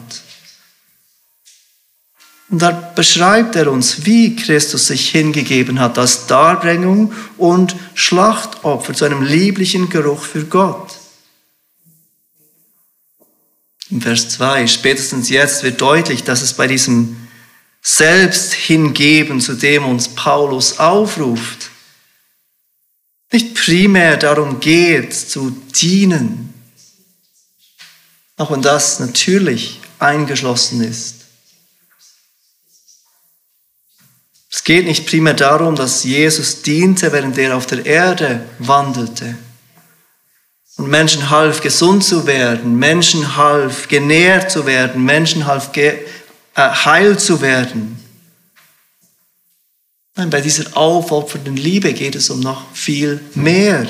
Und 2.50 2.60
da 2.60 2.70
beschreibt 2.70 3.56
er 3.56 3.72
uns, 3.72 4.04
wie 4.04 4.36
Christus 4.36 4.88
sich 4.88 5.08
hingegeben 5.08 5.80
hat 5.80 5.96
als 5.96 6.26
Darbringung 6.26 7.14
und 7.38 7.74
Schlachtopfer 7.94 8.92
zu 8.92 9.06
einem 9.06 9.22
lieblichen 9.22 9.88
Geruch 9.88 10.22
für 10.22 10.44
Gott. 10.44 10.98
In 13.88 14.02
Vers 14.02 14.28
2, 14.28 14.66
spätestens 14.66 15.30
jetzt 15.30 15.62
wird 15.62 15.80
deutlich, 15.80 16.24
dass 16.24 16.42
es 16.42 16.52
bei 16.52 16.66
diesem 16.66 17.16
Selbsthingeben, 17.82 19.40
zu 19.40 19.54
dem 19.54 19.84
uns 19.84 20.08
Paulus 20.08 20.78
aufruft, 20.78 21.70
nicht 23.32 23.54
primär 23.54 24.16
darum 24.16 24.60
geht, 24.60 25.12
zu 25.14 25.50
dienen, 25.50 26.54
auch 28.36 28.52
wenn 28.52 28.62
das 28.62 29.00
natürlich 29.00 29.80
eingeschlossen 29.98 30.82
ist. 30.82 31.16
Es 34.50 34.64
geht 34.64 34.84
nicht 34.84 35.06
primär 35.06 35.34
darum, 35.34 35.74
dass 35.74 36.04
Jesus 36.04 36.62
diente, 36.62 37.10
während 37.10 37.36
er 37.38 37.56
auf 37.56 37.66
der 37.66 37.84
Erde 37.84 38.48
wandelte 38.58 39.36
und 40.76 40.88
Menschen 40.88 41.30
half, 41.30 41.60
gesund 41.60 42.04
zu 42.04 42.26
werden, 42.26 42.78
Menschen 42.78 43.36
half, 43.36 43.88
genährt 43.88 44.50
zu 44.50 44.66
werden, 44.66 45.04
Menschen 45.04 45.46
half, 45.46 45.70
äh, 46.54 46.68
heil 46.68 47.18
zu 47.18 47.40
werden. 47.40 47.98
Nein, 50.14 50.30
bei 50.30 50.40
dieser 50.40 50.76
aufopfernden 50.76 51.56
Liebe 51.56 51.92
geht 51.94 52.14
es 52.14 52.30
um 52.30 52.40
noch 52.40 52.74
viel 52.74 53.20
mehr. 53.34 53.86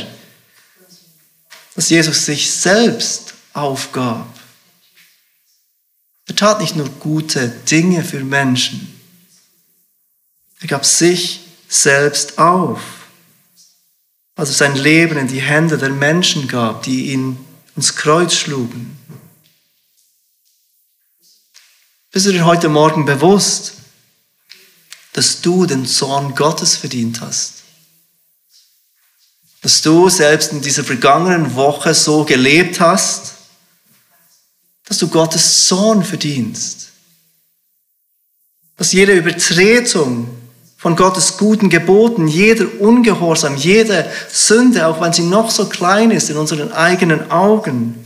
Dass 1.75 1.91
Jesus 1.91 2.27
sich 2.27 2.51
selbst 2.51 3.35
aufgab. 3.53 4.27
Er 6.29 6.37
tat 6.37 6.61
nicht 6.61 6.77
nur 6.77 6.89
gute 6.89 7.49
Dinge 7.49 8.05
für 8.05 8.23
Menschen. 8.23 8.89
Er 10.61 10.69
gab 10.69 10.85
sich 10.85 11.41
selbst 11.69 12.39
auf 12.39 12.81
als 14.35 14.49
er 14.51 14.55
sein 14.55 14.77
Leben 14.77 15.19
in 15.19 15.29
die 15.29 15.43
Hände 15.43 15.79
der 15.79 15.91
Menschen 15.91 16.49
gab, 16.49 16.83
die 16.83 17.13
ihn 17.13 17.39
ins 17.77 17.97
Kreuz 17.97 18.35
schlugen. 18.35 18.99
Bist 22.13 22.27
du 22.27 22.33
dir 22.33 22.45
heute 22.45 22.69
Morgen 22.69 23.07
bewusst, 23.07 23.73
dass 25.15 25.41
du 25.41 25.65
den 25.65 25.87
Zorn 25.87 26.35
Gottes 26.35 26.77
verdient 26.77 27.23
hast? 27.23 27.63
Dass 29.63 29.81
du 29.81 30.11
selbst 30.11 30.53
in 30.53 30.61
dieser 30.61 30.85
vergangenen 30.85 31.55
Woche 31.55 31.95
so 31.95 32.27
gelebt 32.27 32.81
hast, 32.81 33.33
dass 34.85 34.99
du 34.99 35.09
Gottes 35.09 35.65
Zorn 35.65 36.05
verdienst. 36.05 36.91
Dass 38.77 38.93
jede 38.93 39.15
Übertretung 39.15 40.29
von 40.77 40.97
Gottes 40.97 41.39
guten 41.39 41.71
Geboten, 41.71 42.29
jeder 42.29 42.79
Ungehorsam, 42.79 43.57
jede 43.57 44.13
Sünde, 44.31 44.87
auch 44.87 45.01
wenn 45.01 45.15
sie 45.15 45.23
noch 45.23 45.51
so 45.51 45.67
klein 45.67 46.11
ist 46.11 46.29
in 46.29 46.37
unseren 46.37 46.73
eigenen 46.73 47.31
Augen, 47.31 48.05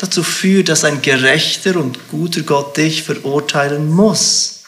dazu 0.00 0.22
führt, 0.22 0.70
dass 0.70 0.84
ein 0.84 1.02
gerechter 1.02 1.76
und 1.76 2.08
guter 2.08 2.40
Gott 2.40 2.76
dich 2.78 3.02
verurteilen 3.02 3.90
muss. 3.90 4.62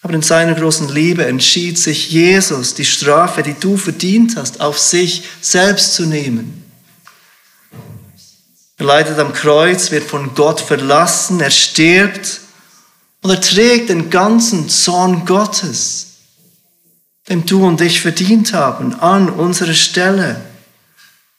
Aber 0.00 0.14
in 0.14 0.22
seiner 0.22 0.54
großen 0.54 0.88
Liebe 0.88 1.26
entschied 1.26 1.78
sich 1.78 2.10
Jesus, 2.10 2.74
die 2.74 2.84
Strafe, 2.84 3.42
die 3.42 3.54
du 3.58 3.76
verdient 3.76 4.36
hast, 4.36 4.60
auf 4.60 4.78
sich 4.78 5.24
selbst 5.40 5.94
zu 5.94 6.06
nehmen. 6.06 6.62
Er 8.76 8.86
leidet 8.86 9.18
am 9.18 9.32
Kreuz, 9.32 9.90
wird 9.90 10.04
von 10.04 10.34
Gott 10.34 10.60
verlassen, 10.60 11.40
er 11.40 11.50
stirbt 11.50 12.40
und 13.22 13.30
er 13.30 13.40
trägt 13.40 13.90
den 13.90 14.10
ganzen 14.10 14.68
Zorn 14.68 15.26
Gottes, 15.26 16.06
den 17.28 17.44
du 17.46 17.66
und 17.66 17.80
ich 17.80 18.00
verdient 18.00 18.52
haben, 18.52 18.94
an 19.00 19.28
unsere 19.30 19.74
Stelle. 19.74 20.53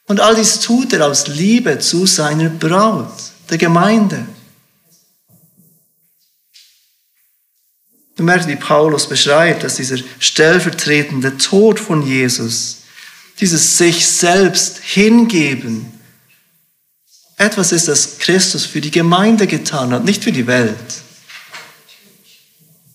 Und 0.07 0.19
all 0.19 0.35
dies 0.35 0.59
tut 0.59 0.93
er 0.93 1.07
aus 1.07 1.27
Liebe 1.27 1.79
zu 1.79 2.05
seiner 2.05 2.49
Braut, 2.49 3.13
der 3.49 3.57
Gemeinde. 3.57 4.27
Du 8.15 8.23
merkst, 8.23 8.47
wie 8.47 8.55
Paulus 8.55 9.09
beschreibt, 9.09 9.63
dass 9.63 9.75
dieser 9.75 9.97
stellvertretende 10.19 11.37
Tod 11.37 11.79
von 11.79 12.05
Jesus, 12.05 12.83
dieses 13.39 13.77
sich 13.77 14.07
selbst 14.07 14.77
hingeben, 14.77 15.91
etwas 17.37 17.73
ist, 17.73 17.89
das 17.89 18.17
Christus 18.19 18.65
für 18.65 18.79
die 18.79 18.91
Gemeinde 18.91 19.47
getan 19.47 19.91
hat, 19.91 20.05
nicht 20.05 20.23
für 20.23 20.31
die 20.31 20.47
Welt. 20.47 20.77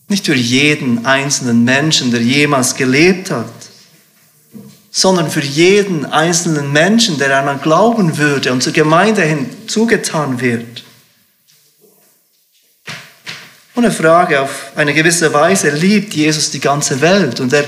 Nicht 0.07 0.25
für 0.25 0.35
jeden 0.35 1.05
einzelnen 1.05 1.63
Menschen, 1.63 2.09
der 2.09 2.21
jemals 2.21 2.75
gelebt 2.75 3.29
hat, 3.29 3.53
sondern 4.91 5.31
für 5.31 5.41
jeden 5.41 6.05
einzelnen 6.05 6.71
Menschen, 6.73 7.17
der 7.17 7.35
an 7.37 7.61
glauben 7.61 8.17
würde 8.17 8.51
und 8.51 8.61
zur 8.61 8.73
Gemeinde 8.73 9.21
hinzugetan 9.23 10.41
wird. 10.41 10.83
Ohne 13.73 13.89
Frage, 13.89 14.41
auf 14.41 14.73
eine 14.75 14.93
gewisse 14.93 15.33
Weise 15.33 15.69
liebt 15.69 16.13
Jesus 16.13 16.51
die 16.51 16.59
ganze 16.59 16.99
Welt 16.99 17.39
und 17.39 17.53
er 17.53 17.63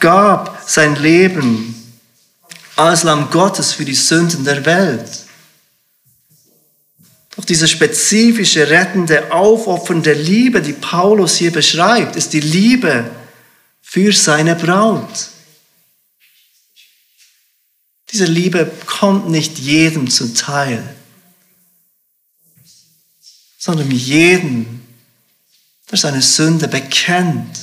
gab 0.00 0.60
sein 0.66 0.96
Leben 0.96 1.74
als 2.74 3.04
Lamm 3.04 3.30
Gottes 3.30 3.72
für 3.72 3.84
die 3.84 3.94
Sünden 3.94 4.44
der 4.44 4.66
Welt. 4.66 5.10
Doch 7.36 7.44
diese 7.44 7.68
spezifische, 7.68 8.68
rettende, 8.68 9.32
aufopfernde 9.32 10.12
Liebe, 10.12 10.60
die 10.60 10.72
Paulus 10.72 11.36
hier 11.36 11.52
beschreibt, 11.52 12.16
ist 12.16 12.32
die 12.32 12.40
Liebe 12.40 13.04
für 13.80 14.12
seine 14.12 14.56
Braut. 14.56 15.28
Diese 18.14 18.26
Liebe 18.26 18.70
kommt 18.86 19.28
nicht 19.28 19.58
jedem 19.58 20.08
zuteil, 20.08 20.88
sondern 23.58 23.90
jedem, 23.90 24.82
der 25.90 25.98
seine 25.98 26.22
Sünde 26.22 26.68
bekennt, 26.68 27.58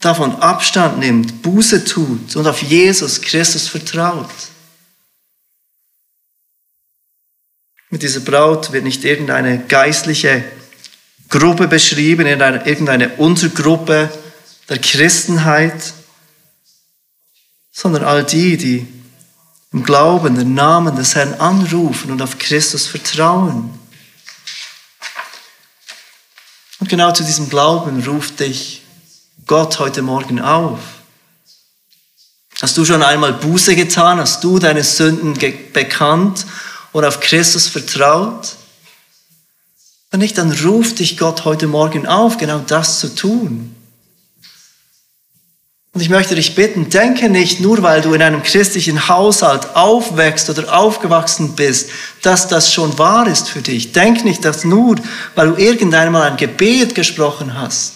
davon 0.00 0.36
Abstand 0.36 0.98
nimmt, 0.98 1.40
Buße 1.40 1.86
tut 1.86 2.36
und 2.36 2.46
auf 2.46 2.60
Jesus 2.62 3.22
Christus 3.22 3.68
vertraut. 3.68 4.28
Mit 7.88 8.02
dieser 8.02 8.20
Braut 8.20 8.70
wird 8.72 8.84
nicht 8.84 9.02
irgendeine 9.02 9.64
geistliche 9.64 10.44
Gruppe 11.30 11.68
beschrieben, 11.68 12.26
irgendeine 12.26 13.16
Untergruppe 13.16 14.12
der 14.68 14.78
Christenheit, 14.78 15.94
sondern 17.80 18.04
all 18.04 18.24
die, 18.24 18.58
die 18.58 18.86
im 19.72 19.82
Glauben 19.82 20.34
den 20.34 20.52
Namen 20.52 20.96
des 20.96 21.14
Herrn 21.14 21.32
anrufen 21.34 22.10
und 22.10 22.20
auf 22.20 22.38
Christus 22.38 22.86
vertrauen. 22.86 23.70
Und 26.78 26.90
genau 26.90 27.10
zu 27.12 27.24
diesem 27.24 27.48
Glauben 27.48 28.02
ruft 28.04 28.40
dich 28.40 28.82
Gott 29.46 29.78
heute 29.78 30.02
Morgen 30.02 30.42
auf. 30.42 30.78
Hast 32.60 32.76
du 32.76 32.84
schon 32.84 33.02
einmal 33.02 33.32
Buße 33.32 33.74
getan? 33.74 34.18
Hast 34.18 34.44
du 34.44 34.58
deine 34.58 34.84
Sünden 34.84 35.32
bekannt 35.72 36.44
und 36.92 37.06
auf 37.06 37.20
Christus 37.20 37.66
vertraut? 37.68 38.56
Wenn 40.10 40.20
nicht, 40.20 40.36
dann 40.36 40.52
ruft 40.52 40.98
dich 40.98 41.16
Gott 41.16 41.46
heute 41.46 41.66
Morgen 41.66 42.06
auf, 42.06 42.36
genau 42.36 42.58
das 42.58 43.00
zu 43.00 43.14
tun. 43.14 43.74
Und 45.92 46.02
ich 46.02 46.08
möchte 46.08 46.36
dich 46.36 46.54
bitten, 46.54 46.88
denke 46.88 47.28
nicht 47.28 47.60
nur, 47.60 47.82
weil 47.82 48.00
du 48.00 48.14
in 48.14 48.22
einem 48.22 48.44
christlichen 48.44 49.08
Haushalt 49.08 49.74
aufwächst 49.74 50.48
oder 50.48 50.72
aufgewachsen 50.72 51.56
bist, 51.56 51.90
dass 52.22 52.46
das 52.46 52.72
schon 52.72 52.96
wahr 52.96 53.26
ist 53.26 53.48
für 53.48 53.60
dich. 53.60 53.90
Denk 53.90 54.24
nicht, 54.24 54.44
dass 54.44 54.64
nur, 54.64 54.96
weil 55.34 55.48
du 55.48 55.56
irgendeinmal 55.56 56.30
ein 56.30 56.36
Gebet 56.36 56.94
gesprochen 56.94 57.54
hast, 57.58 57.94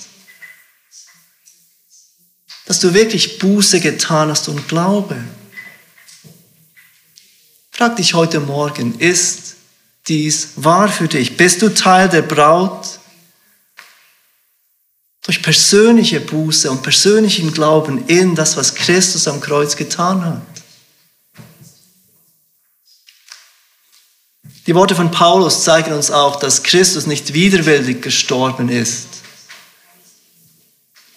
dass 2.66 2.80
du 2.80 2.94
wirklich 2.94 3.38
Buße 3.38 3.78
getan 3.78 4.28
hast 4.28 4.48
und 4.48 4.66
Glaube. 4.66 5.16
Frag 7.70 7.94
dich 7.96 8.14
heute 8.14 8.40
Morgen, 8.40 8.98
ist 8.98 9.54
dies 10.08 10.50
wahr 10.56 10.88
für 10.88 11.06
dich? 11.06 11.36
Bist 11.36 11.62
du 11.62 11.72
Teil 11.72 12.08
der 12.08 12.22
Braut? 12.22 12.98
Durch 15.24 15.42
persönliche 15.42 16.20
Buße 16.20 16.70
und 16.70 16.82
persönlichen 16.82 17.52
Glauben 17.52 18.06
in 18.06 18.34
das, 18.34 18.56
was 18.56 18.74
Christus 18.74 19.26
am 19.26 19.40
Kreuz 19.40 19.74
getan 19.74 20.24
hat. 20.24 20.42
Die 24.66 24.74
Worte 24.74 24.94
von 24.94 25.10
Paulus 25.10 25.64
zeigen 25.64 25.92
uns 25.92 26.10
auch, 26.10 26.36
dass 26.36 26.62
Christus 26.62 27.06
nicht 27.06 27.34
widerwillig 27.34 28.00
gestorben 28.02 28.68
ist. 28.68 29.08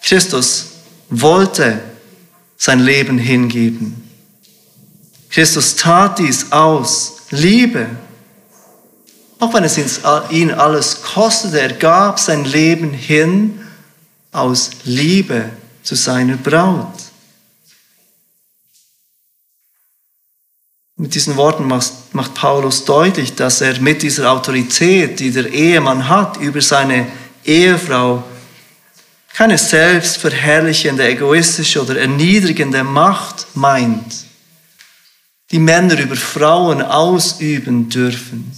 Christus 0.02 0.66
wollte 1.10 1.82
sein 2.58 2.80
Leben 2.80 3.18
hingeben. 3.18 4.10
Christus 5.30 5.76
tat 5.76 6.20
dies 6.20 6.52
aus 6.52 7.18
Liebe. 7.30 7.88
Auch 9.40 9.54
wenn 9.54 9.66
es 9.66 9.78
ihn 10.30 10.52
alles 10.52 11.02
kostete, 11.02 11.60
er 11.60 11.74
gab 11.74 12.20
sein 12.20 12.46
Leben 12.46 12.92
hin 12.92 13.67
aus 14.32 14.72
Liebe 14.84 15.50
zu 15.84 15.96
seiner 15.96 16.38
Braut. 16.38 16.94
Mit 21.00 21.14
diesen 21.14 21.36
Worten 21.36 21.68
macht 21.68 22.34
Paulus 22.34 22.84
deutlich, 22.84 23.36
dass 23.36 23.62
er 23.62 23.80
mit 23.80 24.02
dieser 24.02 24.32
Autorität, 24.32 25.20
die 25.20 25.30
der 25.30 25.48
Ehemann 25.48 26.10
hat 26.10 26.38
über 26.38 26.60
seine 26.60 27.08
Ehefrau, 27.46 28.24
keine 29.36 29.60
selbstverherrlichende, 29.60 31.08
egoistische 31.08 31.84
oder 31.84 32.00
erniedrigende 32.00 32.84
Macht 32.84 33.46
meint, 33.54 34.26
die 35.52 35.60
Männer 35.60 36.00
über 36.00 36.16
Frauen 36.16 36.82
ausüben 36.82 37.88
dürfen. 37.88 38.52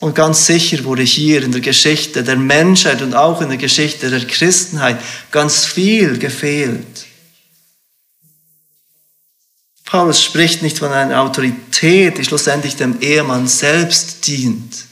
Und 0.00 0.14
ganz 0.14 0.46
sicher 0.46 0.84
wurde 0.84 1.02
hier 1.02 1.42
in 1.42 1.52
der 1.52 1.60
Geschichte 1.60 2.22
der 2.22 2.36
Menschheit 2.36 3.00
und 3.00 3.14
auch 3.14 3.40
in 3.40 3.48
der 3.48 3.58
Geschichte 3.58 4.10
der 4.10 4.26
Christenheit 4.26 4.98
ganz 5.30 5.64
viel 5.64 6.18
gefehlt. 6.18 7.06
Paulus 9.84 10.22
spricht 10.22 10.62
nicht 10.62 10.78
von 10.78 10.90
einer 10.90 11.20
Autorität, 11.20 12.18
die 12.18 12.24
schlussendlich 12.24 12.76
dem 12.76 13.00
Ehemann 13.00 13.46
selbst 13.46 14.26
dient. 14.26 14.86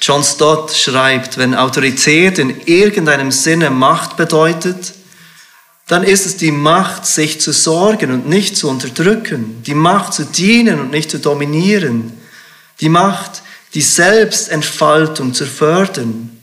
John 0.00 0.24
Stott 0.24 0.70
schreibt, 0.72 1.36
wenn 1.36 1.54
Autorität 1.54 2.38
in 2.38 2.66
irgendeinem 2.66 3.30
Sinne 3.30 3.70
Macht 3.70 4.16
bedeutet, 4.16 4.94
dann 5.88 6.04
ist 6.04 6.24
es 6.24 6.36
die 6.36 6.52
Macht, 6.52 7.04
sich 7.04 7.40
zu 7.40 7.52
sorgen 7.52 8.12
und 8.12 8.28
nicht 8.28 8.56
zu 8.56 8.70
unterdrücken, 8.70 9.62
die 9.64 9.74
Macht 9.74 10.14
zu 10.14 10.24
dienen 10.24 10.78
und 10.78 10.90
nicht 10.90 11.10
zu 11.10 11.18
dominieren, 11.18 12.19
die 12.80 12.88
Macht, 12.88 13.42
die 13.74 13.82
Selbstentfaltung 13.82 15.34
zu 15.34 15.46
fördern 15.46 16.36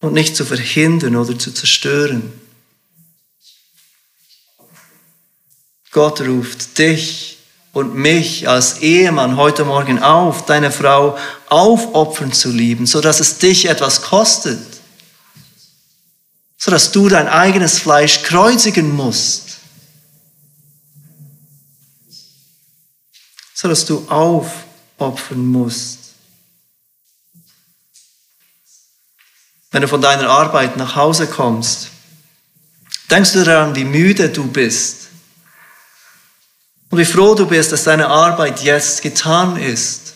und 0.00 0.12
nicht 0.12 0.36
zu 0.36 0.44
verhindern 0.44 1.16
oder 1.16 1.38
zu 1.38 1.52
zerstören. 1.52 2.32
Gott 5.90 6.20
ruft 6.20 6.76
dich 6.78 7.38
und 7.72 7.94
mich 7.94 8.48
als 8.48 8.78
Ehemann 8.78 9.36
heute 9.36 9.64
Morgen 9.64 10.02
auf, 10.02 10.44
deine 10.44 10.70
Frau 10.70 11.16
aufopfern 11.48 12.32
zu 12.32 12.50
lieben, 12.50 12.86
so 12.86 13.00
dass 13.00 13.20
es 13.20 13.38
dich 13.38 13.66
etwas 13.66 14.02
kostet, 14.02 14.60
so 16.56 16.70
dass 16.70 16.92
du 16.92 17.08
dein 17.08 17.28
eigenes 17.28 17.78
Fleisch 17.78 18.22
kreuzigen 18.22 18.94
musst, 18.94 19.58
so 23.54 23.68
dass 23.68 23.86
du 23.86 24.06
auf 24.08 24.63
opfern 24.98 25.46
musst. 25.46 26.14
Wenn 29.70 29.82
du 29.82 29.88
von 29.88 30.00
deiner 30.00 30.28
Arbeit 30.28 30.76
nach 30.76 30.94
Hause 30.94 31.26
kommst, 31.26 31.88
denkst 33.10 33.32
du 33.32 33.44
daran, 33.44 33.74
wie 33.74 33.84
müde 33.84 34.28
du 34.28 34.46
bist 34.46 35.08
und 36.90 36.98
wie 36.98 37.04
froh 37.04 37.34
du 37.34 37.46
bist, 37.46 37.72
dass 37.72 37.82
deine 37.82 38.06
Arbeit 38.06 38.62
jetzt 38.62 39.02
getan 39.02 39.56
ist. 39.56 40.14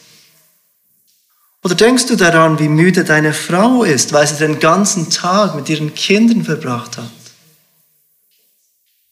Oder 1.64 1.74
denkst 1.74 2.06
du 2.06 2.14
daran, 2.14 2.60
wie 2.60 2.68
müde 2.68 3.04
deine 3.04 3.34
Frau 3.34 3.82
ist, 3.82 4.12
weil 4.12 4.28
sie 4.28 4.36
den 4.36 4.60
ganzen 4.60 5.10
Tag 5.10 5.56
mit 5.56 5.68
ihren 5.68 5.92
Kindern 5.94 6.44
verbracht 6.44 6.96
hat? 6.96 7.10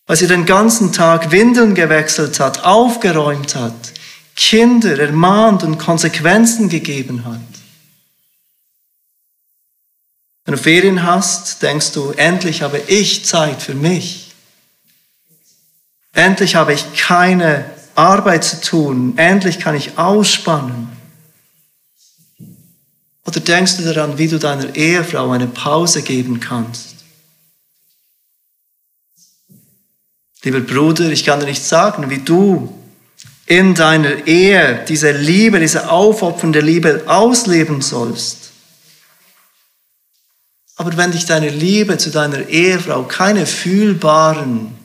Weil 0.06 0.16
sie 0.16 0.28
den 0.28 0.46
ganzen 0.46 0.92
Tag 0.92 1.32
Windeln 1.32 1.74
gewechselt 1.74 2.38
hat, 2.38 2.62
aufgeräumt 2.64 3.56
hat, 3.56 3.92
Kinder 4.36 4.98
ermahnt 4.98 5.62
und 5.62 5.78
Konsequenzen 5.78 6.68
gegeben 6.68 7.24
hat. 7.24 7.40
Wenn 10.44 10.54
du 10.54 10.62
Ferien 10.62 11.02
hast, 11.02 11.62
denkst 11.62 11.92
du, 11.92 12.12
endlich 12.12 12.62
habe 12.62 12.78
ich 12.78 13.24
Zeit 13.24 13.60
für 13.60 13.74
mich. 13.74 14.32
Endlich 16.12 16.54
habe 16.54 16.72
ich 16.72 16.94
keine 16.94 17.64
Arbeit 17.96 18.44
zu 18.44 18.60
tun. 18.60 19.18
Endlich 19.18 19.58
kann 19.58 19.74
ich 19.74 19.98
ausspannen. 19.98 20.88
Oder 23.24 23.40
denkst 23.40 23.78
du 23.78 23.82
daran, 23.82 24.18
wie 24.18 24.28
du 24.28 24.38
deiner 24.38 24.76
Ehefrau 24.76 25.32
eine 25.32 25.48
Pause 25.48 26.02
geben 26.02 26.38
kannst? 26.38 26.94
Lieber 30.44 30.60
Bruder, 30.60 31.10
ich 31.10 31.24
kann 31.24 31.40
dir 31.40 31.46
nicht 31.46 31.64
sagen, 31.64 32.08
wie 32.08 32.20
du 32.20 32.72
in 33.46 33.74
deiner 33.74 34.26
Ehe 34.26 34.84
diese 34.88 35.12
Liebe, 35.12 35.60
diese 35.60 35.90
aufopfernde 35.90 36.60
Liebe 36.60 37.04
ausleben 37.06 37.80
sollst. 37.80 38.50
Aber 40.76 40.96
wenn 40.96 41.12
dich 41.12 41.24
deine 41.24 41.48
Liebe 41.48 41.96
zu 41.96 42.10
deiner 42.10 42.48
Ehefrau 42.48 43.04
keine 43.04 43.46
fühlbaren, 43.46 44.76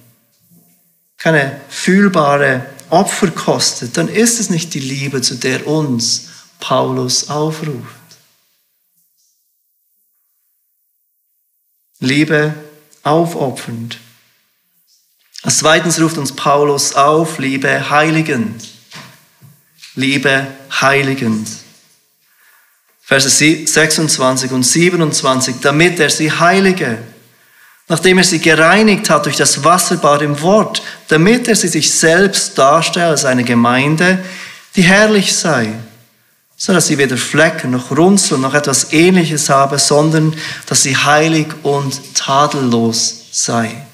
keine 1.18 1.60
fühlbare 1.70 2.66
Opfer 2.90 3.32
kostet, 3.32 3.98
dann 3.98 4.08
ist 4.08 4.40
es 4.40 4.50
nicht 4.50 4.74
die 4.74 4.80
Liebe, 4.80 5.22
zu 5.22 5.36
der 5.36 5.68
uns 5.68 6.30
Paulus 6.60 7.30
aufruft. 7.30 7.96
Liebe 12.00 12.54
aufopfernd. 13.04 13.98
Zweitens 15.48 16.00
ruft 16.00 16.18
uns 16.18 16.36
Paulus 16.36 16.94
auf, 16.94 17.40
Liebe 17.40 17.90
heiligend. 17.90 18.64
Liebe 19.96 20.48
heiligend. 20.80 21.48
Verse 23.02 23.30
26 23.30 24.52
und 24.52 24.64
27, 24.64 25.56
damit 25.62 26.00
er 26.00 26.10
sie 26.10 26.32
heilige, 26.32 27.00
nachdem 27.88 28.20
er 28.20 28.24
sie 28.24 28.40
gereinigt 28.40 29.10
hat 29.10 29.26
durch 29.26 29.36
das 29.36 29.64
Wasserbad 29.64 30.22
im 30.22 30.42
Wort, 30.42 30.82
damit 31.10 31.48
er 31.48 31.56
sie 31.56 31.68
sich 31.68 31.92
selbst 31.92 32.58
darstelle 32.58 33.08
als 33.08 33.26
eine 33.26 33.44
Gemeinde, 33.44 34.24
die 34.76 34.84
herrlich 34.84 35.36
sei, 35.36 35.74
so 36.56 36.72
dass 36.72 36.88
sie 36.88 36.98
weder 36.98 37.18
Flecken 37.18 37.72
noch 37.72 37.92
Runzel 37.92 38.38
noch 38.38 38.54
etwas 38.54 38.94
ähnliches 38.94 39.50
habe, 39.50 39.78
sondern 39.80 40.34
dass 40.68 40.84
sie 40.84 40.96
heilig 40.96 41.48
und 41.64 42.16
tadellos 42.16 43.26
sei. 43.32 43.88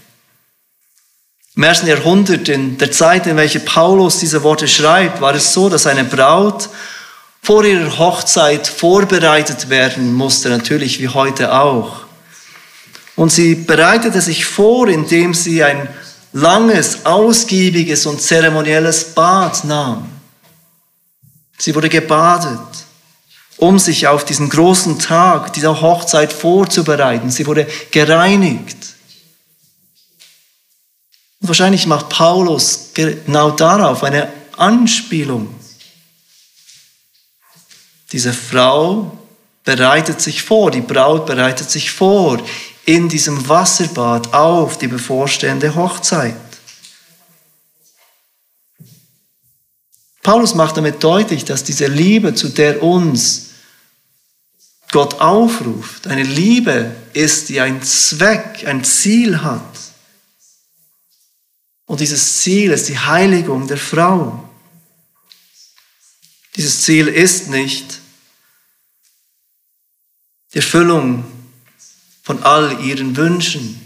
Im 1.58 1.63
ersten 1.63 1.88
Jahrhundert, 1.88 2.50
in 2.50 2.78
der 2.78 2.91
Zeit, 2.91 3.26
in 3.26 3.36
welcher 3.36 3.58
Paulus 3.58 4.20
diese 4.20 4.43
Worte 4.43 4.67
schreibt, 4.67 5.22
war 5.22 5.34
es 5.34 5.54
so, 5.54 5.70
dass 5.70 5.88
eine 5.88 6.04
Braut 6.04 6.70
vor 7.41 7.65
ihrer 7.65 7.98
Hochzeit 7.98 8.67
vorbereitet 8.67 9.67
werden 9.67 10.13
musste, 10.13 10.50
natürlich 10.50 11.00
wie 11.02 11.08
heute 11.08 11.52
auch. 11.52 12.02
Und 13.15 13.32
sie 13.32 13.56
bereitete 13.56 14.22
sich 14.22 14.46
vor, 14.46 14.88
indem 14.88 15.34
sie 15.34 15.63
ein 15.63 15.89
langes, 16.32 17.08
ausgiebiges 17.08 18.06
und 18.06 18.22
zeremonielles 18.22 19.15
Bad 19.15 19.63
nahm. 19.63 20.08
Sie 21.58 21.74
wurde 21.74 21.89
gebadet, 21.89 22.60
um 23.58 23.80
sich 23.80 24.06
auf 24.06 24.26
diesen 24.26 24.50
großen 24.50 25.00
Tag 25.00 25.54
dieser 25.54 25.82
Hochzeit 25.82 26.32
vorzubereiten. 26.32 27.32
Sie 27.32 27.48
wurde 27.48 27.65
gereinigt. 27.89 28.78
Und 31.41 31.50
wahrscheinlich 31.50 31.86
macht 31.86 32.10
Paulus 32.10 32.91
genau 32.93 33.52
darauf 33.52 34.04
eine 34.04 34.32
Anspielung. 34.58 35.54
Diese 38.12 38.34
Frau, 38.34 39.17
bereitet 39.67 40.21
sich 40.21 40.43
vor, 40.43 40.71
die 40.71 40.80
Braut 40.80 41.26
bereitet 41.26 41.69
sich 41.69 41.91
vor 41.91 42.41
in 42.86 43.10
diesem 43.10 43.50
Wasserbad 43.50 44.34
auf 44.34 44.78
die 44.78 44.88
bevorstehende 44.88 45.76
Hochzeit. 45.76 46.38
Paulus 50.23 50.56
macht 50.56 50.78
damit 50.78 51.04
deutlich, 51.04 51.43
dass 51.43 51.65
diese 51.65 51.88
Liebe, 51.88 52.34
zu 52.34 52.47
der 52.47 52.82
uns 52.82 53.50
Gott 54.91 55.19
aufruft, 55.19 56.08
eine 56.08 56.23
Liebe 56.23 56.95
ist, 57.12 57.50
die 57.50 57.60
einen 57.60 57.82
Zweck, 57.82 58.65
ein 58.65 58.86
Ziel 58.86 59.41
hat. 59.41 59.77
Und 61.88 62.02
dieses 62.02 62.41
Ziel 62.41 62.71
ist 62.71 62.89
die 62.89 63.00
Heiligung 63.00 63.67
der 63.67 63.78
Frau. 63.78 64.47
Dieses 66.56 66.84
Ziel 66.84 67.08
ist 67.08 67.47
nicht 67.50 68.02
die 70.54 70.58
Erfüllung 70.58 71.23
von 72.23 72.43
all 72.43 72.82
ihren 72.82 73.15
Wünschen. 73.15 73.82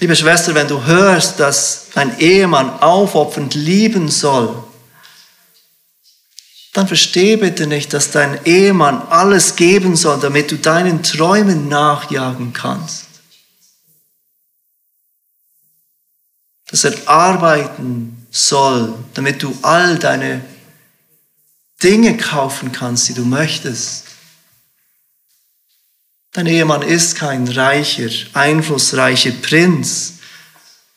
Liebe 0.00 0.16
Schwester, 0.16 0.54
wenn 0.54 0.68
du 0.68 0.84
hörst, 0.84 1.38
dass 1.38 1.90
dein 1.94 2.18
Ehemann 2.18 2.80
aufopfernd 2.80 3.54
lieben 3.54 4.08
soll, 4.08 4.64
dann 6.72 6.88
versteh 6.88 7.36
bitte 7.36 7.66
nicht, 7.66 7.92
dass 7.92 8.10
dein 8.10 8.44
Ehemann 8.46 9.02
alles 9.08 9.56
geben 9.56 9.96
soll, 9.96 10.18
damit 10.18 10.50
du 10.50 10.56
deinen 10.56 11.02
Träumen 11.02 11.68
nachjagen 11.68 12.54
kannst. 12.54 13.11
Dass 16.72 16.82
er 16.82 16.94
arbeiten 17.06 18.26
soll, 18.32 18.94
damit 19.14 19.42
du 19.42 19.56
all 19.62 19.98
deine 19.98 20.40
Dinge 21.82 22.16
kaufen 22.16 22.72
kannst, 22.72 23.08
die 23.08 23.14
du 23.14 23.24
möchtest. 23.24 24.04
Dein 26.32 26.46
Ehemann 26.46 26.80
ist 26.80 27.16
kein 27.16 27.46
reicher, 27.46 28.08
einflussreicher 28.32 29.32
Prinz, 29.32 30.14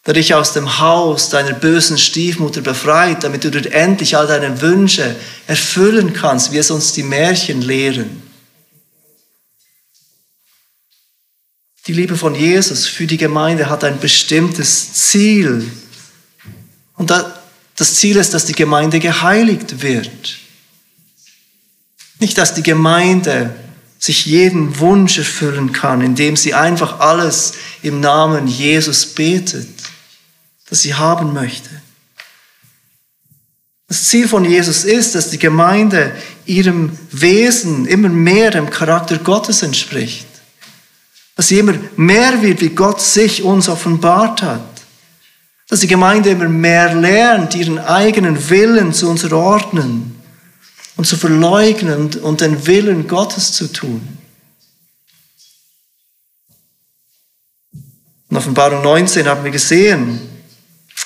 der 0.05 0.13
dich 0.13 0.33
aus 0.33 0.53
dem 0.53 0.79
Haus 0.79 1.29
deiner 1.29 1.53
bösen 1.53 1.97
Stiefmutter 1.97 2.61
befreit, 2.61 3.23
damit 3.23 3.43
du 3.43 3.51
dort 3.51 3.65
endlich 3.65 4.15
all 4.15 4.27
deine 4.27 4.61
Wünsche 4.61 5.13
erfüllen 5.45 6.13
kannst, 6.13 6.53
wie 6.53 6.57
es 6.57 6.71
uns 6.71 6.93
die 6.93 7.03
Märchen 7.03 7.61
lehren. 7.61 8.24
Die 11.87 11.93
Liebe 11.93 12.17
von 12.17 12.33
Jesus 12.33 12.87
für 12.87 13.05
die 13.05 13.17
Gemeinde 13.17 13.69
hat 13.69 13.83
ein 13.83 13.99
bestimmtes 13.99 14.93
Ziel. 14.93 15.69
Und 16.95 17.11
das 17.75 17.95
Ziel 17.95 18.17
ist, 18.17 18.33
dass 18.33 18.45
die 18.45 18.53
Gemeinde 18.53 18.99
geheiligt 18.99 19.83
wird. 19.83 20.37
Nicht, 22.19 22.37
dass 22.37 22.55
die 22.55 22.63
Gemeinde 22.63 23.53
sich 23.99 24.25
jeden 24.25 24.79
Wunsch 24.79 25.17
erfüllen 25.17 25.73
kann, 25.73 26.01
indem 26.01 26.35
sie 26.35 26.53
einfach 26.53 26.99
alles 26.99 27.53
im 27.83 27.99
Namen 27.99 28.47
Jesus 28.47 29.05
betet, 29.05 29.67
das 30.69 30.81
sie 30.81 30.95
haben 30.95 31.33
möchte. 31.33 31.69
Das 33.87 34.05
Ziel 34.05 34.27
von 34.27 34.43
Jesus 34.43 34.83
ist, 34.83 35.13
dass 35.13 35.29
die 35.29 35.37
Gemeinde 35.37 36.15
ihrem 36.45 36.97
Wesen 37.11 37.85
immer 37.85 38.09
mehr 38.09 38.49
dem 38.49 38.71
Charakter 38.71 39.19
Gottes 39.19 39.61
entspricht. 39.61 40.25
Dass 41.35 41.49
sie 41.49 41.59
immer 41.59 41.75
mehr 41.97 42.41
wird, 42.41 42.61
wie 42.61 42.69
Gott 42.69 43.01
sich 43.01 43.43
uns 43.43 43.67
offenbart 43.67 44.41
hat. 44.41 44.61
Dass 45.67 45.81
die 45.81 45.87
Gemeinde 45.87 46.29
immer 46.29 46.47
mehr 46.47 46.93
lernt, 46.93 47.55
ihren 47.55 47.79
eigenen 47.79 48.49
Willen 48.49 48.93
zu 48.93 49.09
unterordnen 49.09 50.15
und 50.95 51.05
zu 51.05 51.17
verleugnen 51.17 52.13
und 52.21 52.41
den 52.41 52.65
Willen 52.67 53.07
Gottes 53.07 53.53
zu 53.53 53.71
tun. 53.71 54.17
In 58.29 58.37
Offenbarung 58.37 58.81
19 58.81 59.27
haben 59.27 59.43
wir 59.43 59.51
gesehen, 59.51 60.19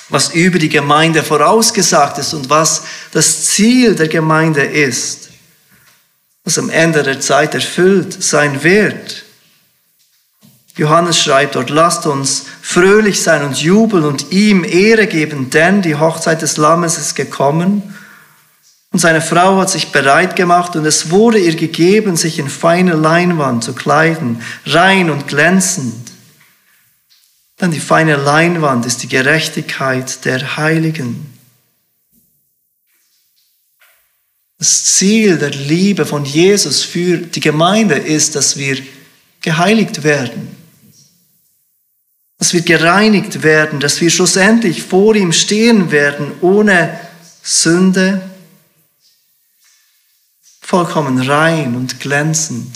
was 0.08 0.34
über 0.34 0.58
die 0.58 0.68
Gemeinde 0.68 1.22
vorausgesagt 1.22 2.18
ist 2.18 2.34
und 2.34 2.50
was 2.50 2.82
das 3.12 3.44
Ziel 3.46 3.94
der 3.94 4.08
Gemeinde 4.08 4.62
ist, 4.62 5.30
was 6.44 6.58
am 6.58 6.70
Ende 6.70 7.02
der 7.02 7.20
Zeit 7.20 7.54
erfüllt 7.54 8.22
sein 8.22 8.62
wird. 8.62 9.24
Johannes 10.80 11.20
schreibt 11.20 11.56
dort, 11.56 11.68
lasst 11.68 12.06
uns 12.06 12.46
fröhlich 12.62 13.22
sein 13.22 13.44
und 13.44 13.60
jubeln 13.60 14.02
und 14.02 14.32
ihm 14.32 14.64
Ehre 14.64 15.06
geben, 15.06 15.50
denn 15.50 15.82
die 15.82 15.96
Hochzeit 15.96 16.40
des 16.40 16.56
Lammes 16.56 16.96
ist 16.96 17.16
gekommen 17.16 17.82
und 18.90 18.98
seine 18.98 19.20
Frau 19.20 19.58
hat 19.58 19.68
sich 19.68 19.92
bereit 19.92 20.36
gemacht 20.36 20.76
und 20.76 20.86
es 20.86 21.10
wurde 21.10 21.38
ihr 21.38 21.54
gegeben, 21.54 22.16
sich 22.16 22.38
in 22.38 22.48
feine 22.48 22.94
Leinwand 22.94 23.62
zu 23.62 23.74
kleiden, 23.74 24.40
rein 24.64 25.10
und 25.10 25.28
glänzend. 25.28 26.12
Denn 27.60 27.72
die 27.72 27.78
feine 27.78 28.16
Leinwand 28.16 28.86
ist 28.86 29.02
die 29.02 29.08
Gerechtigkeit 29.08 30.24
der 30.24 30.56
Heiligen. 30.56 31.30
Das 34.58 34.86
Ziel 34.86 35.36
der 35.36 35.50
Liebe 35.50 36.06
von 36.06 36.24
Jesus 36.24 36.82
für 36.82 37.18
die 37.18 37.40
Gemeinde 37.40 37.96
ist, 37.96 38.34
dass 38.34 38.56
wir 38.56 38.78
geheiligt 39.42 40.04
werden, 40.04 40.56
dass 42.40 42.54
wir 42.54 42.62
gereinigt 42.62 43.42
werden, 43.42 43.80
dass 43.80 44.00
wir 44.00 44.10
schlussendlich 44.10 44.82
vor 44.82 45.14
ihm 45.14 45.30
stehen 45.30 45.90
werden 45.92 46.32
ohne 46.40 46.98
Sünde, 47.42 48.22
vollkommen 50.62 51.20
rein 51.20 51.76
und 51.76 52.00
glänzend. 52.00 52.74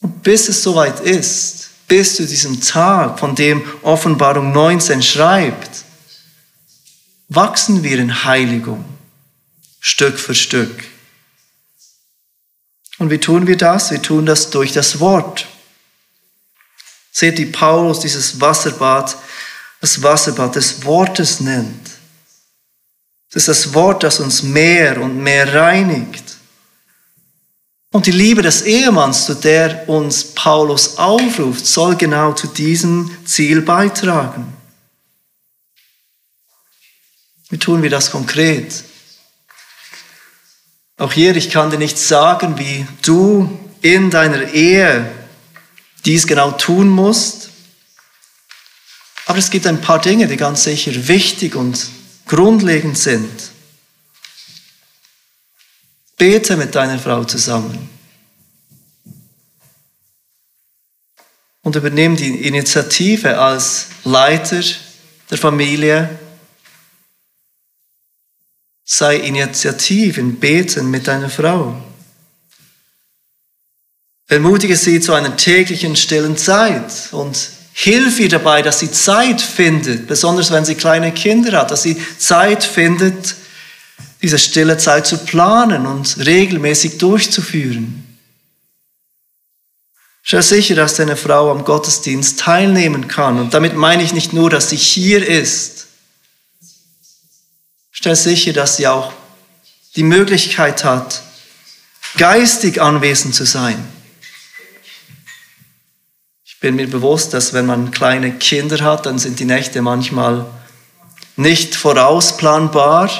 Und 0.00 0.22
bis 0.22 0.50
es 0.50 0.62
soweit 0.62 1.00
ist, 1.00 1.70
bis 1.88 2.16
zu 2.16 2.26
diesem 2.26 2.60
Tag, 2.60 3.18
von 3.18 3.34
dem 3.34 3.64
Offenbarung 3.80 4.52
19 4.52 5.02
schreibt, 5.02 5.84
wachsen 7.30 7.82
wir 7.82 7.98
in 7.98 8.24
Heiligung, 8.24 8.84
Stück 9.80 10.18
für 10.18 10.34
Stück. 10.34 10.84
Und 12.98 13.08
wie 13.08 13.18
tun 13.18 13.46
wir 13.46 13.56
das? 13.56 13.90
Wir 13.90 14.02
tun 14.02 14.26
das 14.26 14.50
durch 14.50 14.72
das 14.72 15.00
Wort. 15.00 15.46
Seht, 17.14 17.38
wie 17.38 17.46
Paulus 17.46 18.00
dieses 18.00 18.40
Wasserbad, 18.40 19.16
das 19.80 20.02
Wasserbad 20.02 20.56
des 20.56 20.84
Wortes 20.84 21.38
nennt. 21.38 21.90
Das 23.32 23.46
ist 23.46 23.48
das 23.48 23.74
Wort, 23.74 24.02
das 24.02 24.18
uns 24.18 24.42
mehr 24.42 25.00
und 25.00 25.22
mehr 25.22 25.54
reinigt. 25.54 26.24
Und 27.92 28.06
die 28.06 28.10
Liebe 28.10 28.42
des 28.42 28.62
Ehemanns, 28.62 29.26
zu 29.26 29.34
der 29.34 29.88
uns 29.88 30.24
Paulus 30.34 30.98
aufruft, 30.98 31.64
soll 31.64 31.94
genau 31.94 32.32
zu 32.32 32.48
diesem 32.48 33.16
Ziel 33.24 33.62
beitragen. 33.62 34.52
Wie 37.48 37.58
tun 37.58 37.80
wir 37.84 37.90
das 37.90 38.10
konkret? 38.10 38.82
Auch 40.96 41.12
hier, 41.12 41.36
ich 41.36 41.50
kann 41.50 41.70
dir 41.70 41.78
nicht 41.78 41.96
sagen, 41.96 42.58
wie 42.58 42.84
du 43.02 43.56
in 43.82 44.10
deiner 44.10 44.52
Ehe 44.52 45.23
dies 46.04 46.26
genau 46.26 46.50
tun 46.52 46.88
musst. 46.88 47.50
Aber 49.26 49.38
es 49.38 49.50
gibt 49.50 49.66
ein 49.66 49.80
paar 49.80 50.00
Dinge, 50.00 50.26
die 50.26 50.36
ganz 50.36 50.64
sicher 50.64 50.92
wichtig 51.08 51.56
und 51.56 51.88
grundlegend 52.26 52.98
sind. 52.98 53.30
Bete 56.16 56.56
mit 56.56 56.74
deiner 56.74 56.98
Frau 56.98 57.24
zusammen. 57.24 57.90
Und 61.62 61.76
übernimm 61.76 62.16
die 62.16 62.46
Initiative 62.46 63.38
als 63.38 63.86
Leiter 64.04 64.62
der 65.30 65.38
Familie. 65.38 66.18
Sei 68.84 69.16
initiativ 69.16 70.18
in 70.18 70.38
Beten 70.38 70.90
mit 70.90 71.08
deiner 71.08 71.30
Frau. 71.30 71.82
Ermutige 74.28 74.76
sie 74.76 75.00
zu 75.00 75.12
einer 75.12 75.36
täglichen 75.36 75.96
stillen 75.96 76.36
Zeit 76.36 77.08
und 77.12 77.36
Hilf 77.76 78.20
ihr 78.20 78.28
dabei, 78.28 78.62
dass 78.62 78.78
sie 78.78 78.92
Zeit 78.92 79.40
findet, 79.40 80.06
besonders 80.06 80.52
wenn 80.52 80.64
sie 80.64 80.76
kleine 80.76 81.10
Kinder 81.10 81.58
hat, 81.58 81.72
dass 81.72 81.82
sie 81.82 82.00
Zeit 82.18 82.62
findet, 82.62 83.34
diese 84.22 84.38
stille 84.38 84.78
Zeit 84.78 85.08
zu 85.08 85.18
planen 85.18 85.84
und 85.84 86.24
regelmäßig 86.24 86.98
durchzuführen. 86.98 88.16
Stell 90.22 90.44
sicher, 90.44 90.76
dass 90.76 90.94
deine 90.94 91.16
Frau 91.16 91.50
am 91.50 91.64
Gottesdienst 91.64 92.38
teilnehmen 92.38 93.08
kann. 93.08 93.40
Und 93.40 93.54
damit 93.54 93.74
meine 93.74 94.04
ich 94.04 94.14
nicht 94.14 94.32
nur, 94.32 94.50
dass 94.50 94.70
sie 94.70 94.76
hier 94.76 95.26
ist. 95.26 95.88
Stell 97.90 98.14
sicher, 98.14 98.52
dass 98.52 98.76
sie 98.76 98.86
auch 98.86 99.12
die 99.96 100.04
Möglichkeit 100.04 100.84
hat, 100.84 101.22
geistig 102.16 102.80
anwesend 102.80 103.34
zu 103.34 103.44
sein 103.44 103.84
bin 106.64 106.76
mir 106.76 106.88
bewusst, 106.88 107.34
dass 107.34 107.52
wenn 107.52 107.66
man 107.66 107.90
kleine 107.90 108.32
Kinder 108.32 108.82
hat, 108.82 109.04
dann 109.04 109.18
sind 109.18 109.38
die 109.38 109.44
Nächte 109.44 109.82
manchmal 109.82 110.46
nicht 111.36 111.74
vorausplanbar. 111.74 113.10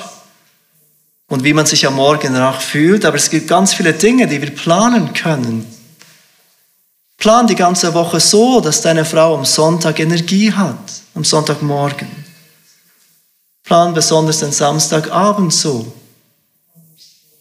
und 1.28 1.44
wie 1.44 1.52
man 1.52 1.66
sich 1.66 1.86
am 1.86 1.96
Morgen 1.96 2.32
danach 2.32 2.62
fühlt, 2.62 3.04
aber 3.04 3.18
es 3.18 3.28
gibt 3.28 3.48
ganz 3.48 3.74
viele 3.74 3.92
Dinge, 3.92 4.26
die 4.26 4.40
wir 4.40 4.50
planen 4.50 5.12
können. 5.12 5.66
Plan 7.18 7.46
die 7.46 7.54
ganze 7.54 7.92
Woche 7.92 8.18
so, 8.18 8.62
dass 8.62 8.80
deine 8.80 9.04
Frau 9.04 9.36
am 9.36 9.44
Sonntag 9.44 10.00
Energie 10.00 10.50
hat, 10.50 11.02
am 11.14 11.24
Sonntagmorgen. 11.24 12.08
Plan 13.62 13.92
besonders 13.92 14.38
den 14.38 14.52
Samstagabend 14.52 15.52
so, 15.52 15.92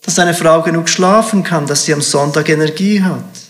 dass 0.02 0.16
deine 0.16 0.34
Frau 0.34 0.62
genug 0.64 0.90
schlafen 0.90 1.44
kann, 1.44 1.66
dass 1.66 1.86
sie 1.86 1.94
am 1.94 2.02
Sonntag 2.02 2.50
Energie 2.50 3.02
hat. 3.02 3.43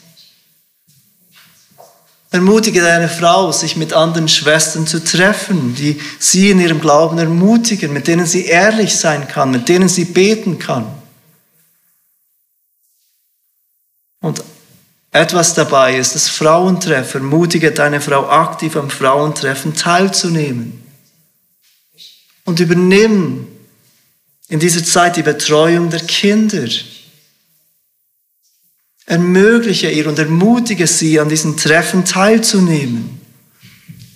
Ermutige 2.34 2.82
deine 2.82 3.10
Frau, 3.10 3.52
sich 3.52 3.76
mit 3.76 3.94
anderen 3.94 4.28
Schwestern 4.28 4.88
zu 4.88 5.04
treffen, 5.04 5.76
die 5.76 6.02
sie 6.18 6.50
in 6.50 6.60
ihrem 6.60 6.82
Glauben 6.82 7.20
ermutigen, 7.20 7.94
mit 7.94 8.08
denen 8.08 8.26
sie 8.26 8.48
ehrlich 8.48 8.98
sein 8.98 9.28
kann, 9.28 9.52
mit 9.52 9.70
denen 9.70 9.88
sie 9.88 10.06
beten 10.06 10.58
kann. 10.58 10.88
Und 14.20 14.44
etwas 15.12 15.54
dabei 15.54 15.96
ist 15.96 16.16
das 16.16 16.28
Frauentreffen. 16.28 17.22
Ermutige 17.22 17.72
deine 17.72 18.02
Frau 18.02 18.28
aktiv 18.28 18.76
am 18.78 18.90
Frauentreffen 18.90 19.76
teilzunehmen. 19.76 20.84
Und 22.46 22.60
übernimm 22.60 23.48
in 24.48 24.60
dieser 24.60 24.84
Zeit 24.84 25.18
die 25.18 25.22
Betreuung 25.22 25.92
der 25.92 26.00
Kinder. 26.00 26.68
Ermögliche 29.06 29.90
ihr 29.90 30.08
und 30.08 30.18
ermutige 30.18 30.88
sie, 30.88 31.20
an 31.20 31.30
diesen 31.30 31.58
Treffen 31.58 32.06
teilzunehmen, 32.06 33.20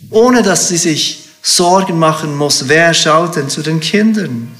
ohne 0.09 0.41
dass 0.43 0.69
sie 0.69 0.77
sich 0.77 1.25
Sorgen 1.41 1.99
machen 1.99 2.35
muss, 2.35 2.67
wer 2.67 2.93
schaut 2.93 3.35
denn 3.35 3.49
zu 3.49 3.61
den 3.61 3.79
Kindern. 3.79 4.53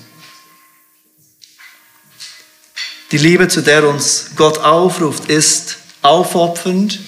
Die 3.12 3.18
Liebe, 3.18 3.48
zu 3.48 3.62
der 3.62 3.88
uns 3.88 4.32
Gott 4.36 4.58
aufruft, 4.58 5.30
ist 5.30 5.78
aufopfernd 6.02 7.00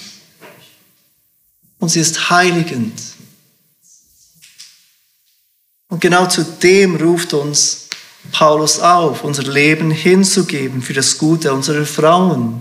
und 1.78 1.88
sie 1.90 2.00
ist 2.00 2.30
heiligend. 2.30 2.98
Und 5.88 6.00
genau 6.00 6.26
zu 6.26 6.42
dem 6.42 6.96
ruft 6.96 7.34
uns 7.34 7.88
Paulus 8.32 8.78
auf, 8.78 9.24
unser 9.24 9.42
Leben 9.42 9.90
hinzugeben 9.90 10.82
für 10.82 10.94
das 10.94 11.18
Gute 11.18 11.52
unserer 11.52 11.84
Frauen 11.84 12.60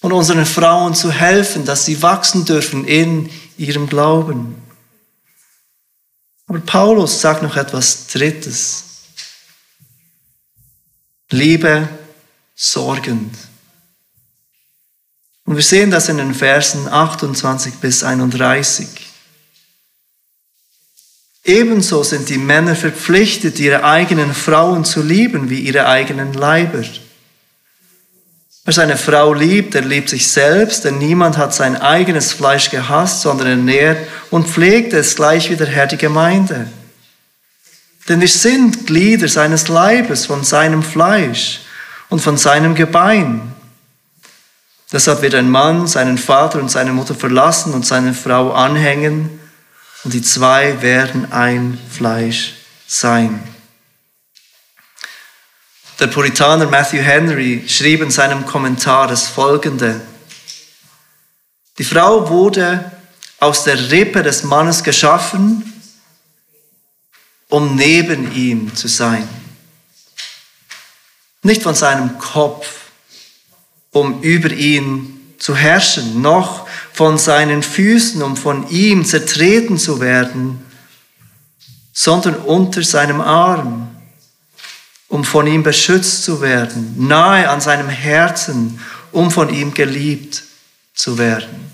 und 0.00 0.12
unseren 0.12 0.46
Frauen 0.46 0.94
zu 0.94 1.10
helfen, 1.12 1.64
dass 1.64 1.84
sie 1.84 2.02
wachsen 2.02 2.44
dürfen 2.44 2.86
in 2.86 3.30
ihrem 3.58 3.88
Glauben. 3.88 4.56
Aber 6.46 6.60
Paulus 6.60 7.20
sagt 7.20 7.42
noch 7.42 7.56
etwas 7.56 8.08
Drittes. 8.08 8.84
Liebe 11.30 11.88
sorgend. 12.56 13.36
Und 15.44 15.56
wir 15.56 15.62
sehen 15.62 15.90
das 15.90 16.08
in 16.08 16.18
den 16.18 16.34
Versen 16.34 16.88
28 16.88 17.74
bis 17.74 18.02
31. 18.02 18.88
Ebenso 21.44 22.02
sind 22.02 22.28
die 22.28 22.38
Männer 22.38 22.76
verpflichtet, 22.76 23.58
ihre 23.58 23.84
eigenen 23.84 24.34
Frauen 24.34 24.84
zu 24.84 25.02
lieben 25.02 25.50
wie 25.50 25.60
ihre 25.60 25.86
eigenen 25.86 26.34
Leiber. 26.34 26.84
Wer 28.70 28.74
seine 28.74 28.96
Frau 28.96 29.34
liebt, 29.34 29.74
der 29.74 29.82
liebt 29.82 30.10
sich 30.10 30.30
selbst, 30.30 30.84
denn 30.84 30.98
niemand 30.98 31.36
hat 31.36 31.52
sein 31.52 31.74
eigenes 31.74 32.32
Fleisch 32.32 32.70
gehasst, 32.70 33.22
sondern 33.22 33.48
ernährt 33.48 34.06
und 34.30 34.46
pflegt 34.46 34.92
es 34.92 35.16
gleich 35.16 35.50
wie 35.50 35.56
der 35.56 35.66
Herr 35.66 35.88
die 35.88 35.96
Gemeinde. 35.96 36.68
Denn 38.08 38.20
wir 38.20 38.28
sind 38.28 38.86
Glieder 38.86 39.26
seines 39.26 39.66
Leibes, 39.66 40.26
von 40.26 40.44
seinem 40.44 40.84
Fleisch 40.84 41.62
und 42.10 42.20
von 42.20 42.36
seinem 42.36 42.76
Gebein. 42.76 43.40
Deshalb 44.92 45.22
wird 45.22 45.34
ein 45.34 45.50
Mann 45.50 45.88
seinen 45.88 46.16
Vater 46.16 46.60
und 46.60 46.70
seine 46.70 46.92
Mutter 46.92 47.16
verlassen 47.16 47.74
und 47.74 47.84
seine 47.84 48.14
Frau 48.14 48.52
anhängen, 48.52 49.40
und 50.04 50.14
die 50.14 50.22
zwei 50.22 50.80
werden 50.80 51.32
ein 51.32 51.76
Fleisch 51.90 52.54
sein. 52.86 53.42
Der 56.00 56.06
Puritaner 56.06 56.64
Matthew 56.64 57.02
Henry 57.02 57.62
schrieb 57.68 58.00
in 58.00 58.10
seinem 58.10 58.46
Kommentar 58.46 59.06
das 59.06 59.28
folgende. 59.28 60.00
Die 61.76 61.84
Frau 61.84 62.30
wurde 62.30 62.90
aus 63.38 63.64
der 63.64 63.90
Rippe 63.90 64.22
des 64.22 64.42
Mannes 64.42 64.82
geschaffen, 64.82 65.62
um 67.50 67.76
neben 67.76 68.34
ihm 68.34 68.74
zu 68.74 68.88
sein. 68.88 69.28
Nicht 71.42 71.62
von 71.62 71.74
seinem 71.74 72.16
Kopf, 72.16 72.66
um 73.90 74.22
über 74.22 74.50
ihn 74.50 75.34
zu 75.38 75.54
herrschen, 75.54 76.22
noch 76.22 76.66
von 76.94 77.18
seinen 77.18 77.62
Füßen, 77.62 78.22
um 78.22 78.38
von 78.38 78.70
ihm 78.70 79.04
zertreten 79.04 79.76
zu 79.76 80.00
werden, 80.00 80.64
sondern 81.92 82.36
unter 82.36 82.82
seinem 82.82 83.20
Arm, 83.20 83.89
um 85.10 85.24
von 85.24 85.46
ihm 85.48 85.64
beschützt 85.64 86.22
zu 86.22 86.40
werden, 86.40 86.94
nahe 86.96 87.50
an 87.50 87.60
seinem 87.60 87.88
Herzen, 87.88 88.80
um 89.10 89.30
von 89.32 89.52
ihm 89.52 89.74
geliebt 89.74 90.44
zu 90.94 91.18
werden. 91.18 91.72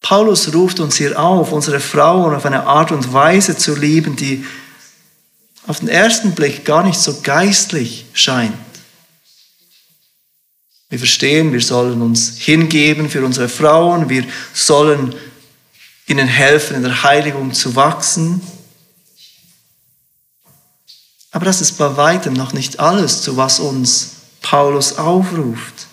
Paulus 0.00 0.52
ruft 0.52 0.80
uns 0.80 0.96
hier 0.96 1.20
auf, 1.20 1.52
unsere 1.52 1.80
Frauen 1.80 2.34
auf 2.34 2.46
eine 2.46 2.66
Art 2.66 2.90
und 2.92 3.12
Weise 3.12 3.56
zu 3.56 3.76
lieben, 3.76 4.16
die 4.16 4.44
auf 5.66 5.80
den 5.80 5.88
ersten 5.88 6.32
Blick 6.32 6.64
gar 6.64 6.82
nicht 6.82 6.98
so 6.98 7.20
geistlich 7.20 8.06
scheint. 8.14 8.54
Wir 10.88 10.98
verstehen, 10.98 11.52
wir 11.52 11.60
sollen 11.60 12.00
uns 12.00 12.38
hingeben 12.38 13.10
für 13.10 13.24
unsere 13.24 13.50
Frauen, 13.50 14.08
wir 14.08 14.24
sollen 14.54 15.14
ihnen 16.06 16.26
helfen, 16.26 16.76
in 16.76 16.82
der 16.82 17.02
Heiligung 17.02 17.52
zu 17.52 17.76
wachsen. 17.76 18.40
Aber 21.32 21.46
das 21.46 21.60
ist 21.60 21.78
bei 21.78 21.96
weitem 21.96 22.34
noch 22.34 22.52
nicht 22.52 22.78
alles, 22.78 23.22
zu 23.22 23.36
was 23.36 23.58
uns 23.58 24.10
Paulus 24.42 24.98
aufruft. 24.98 25.86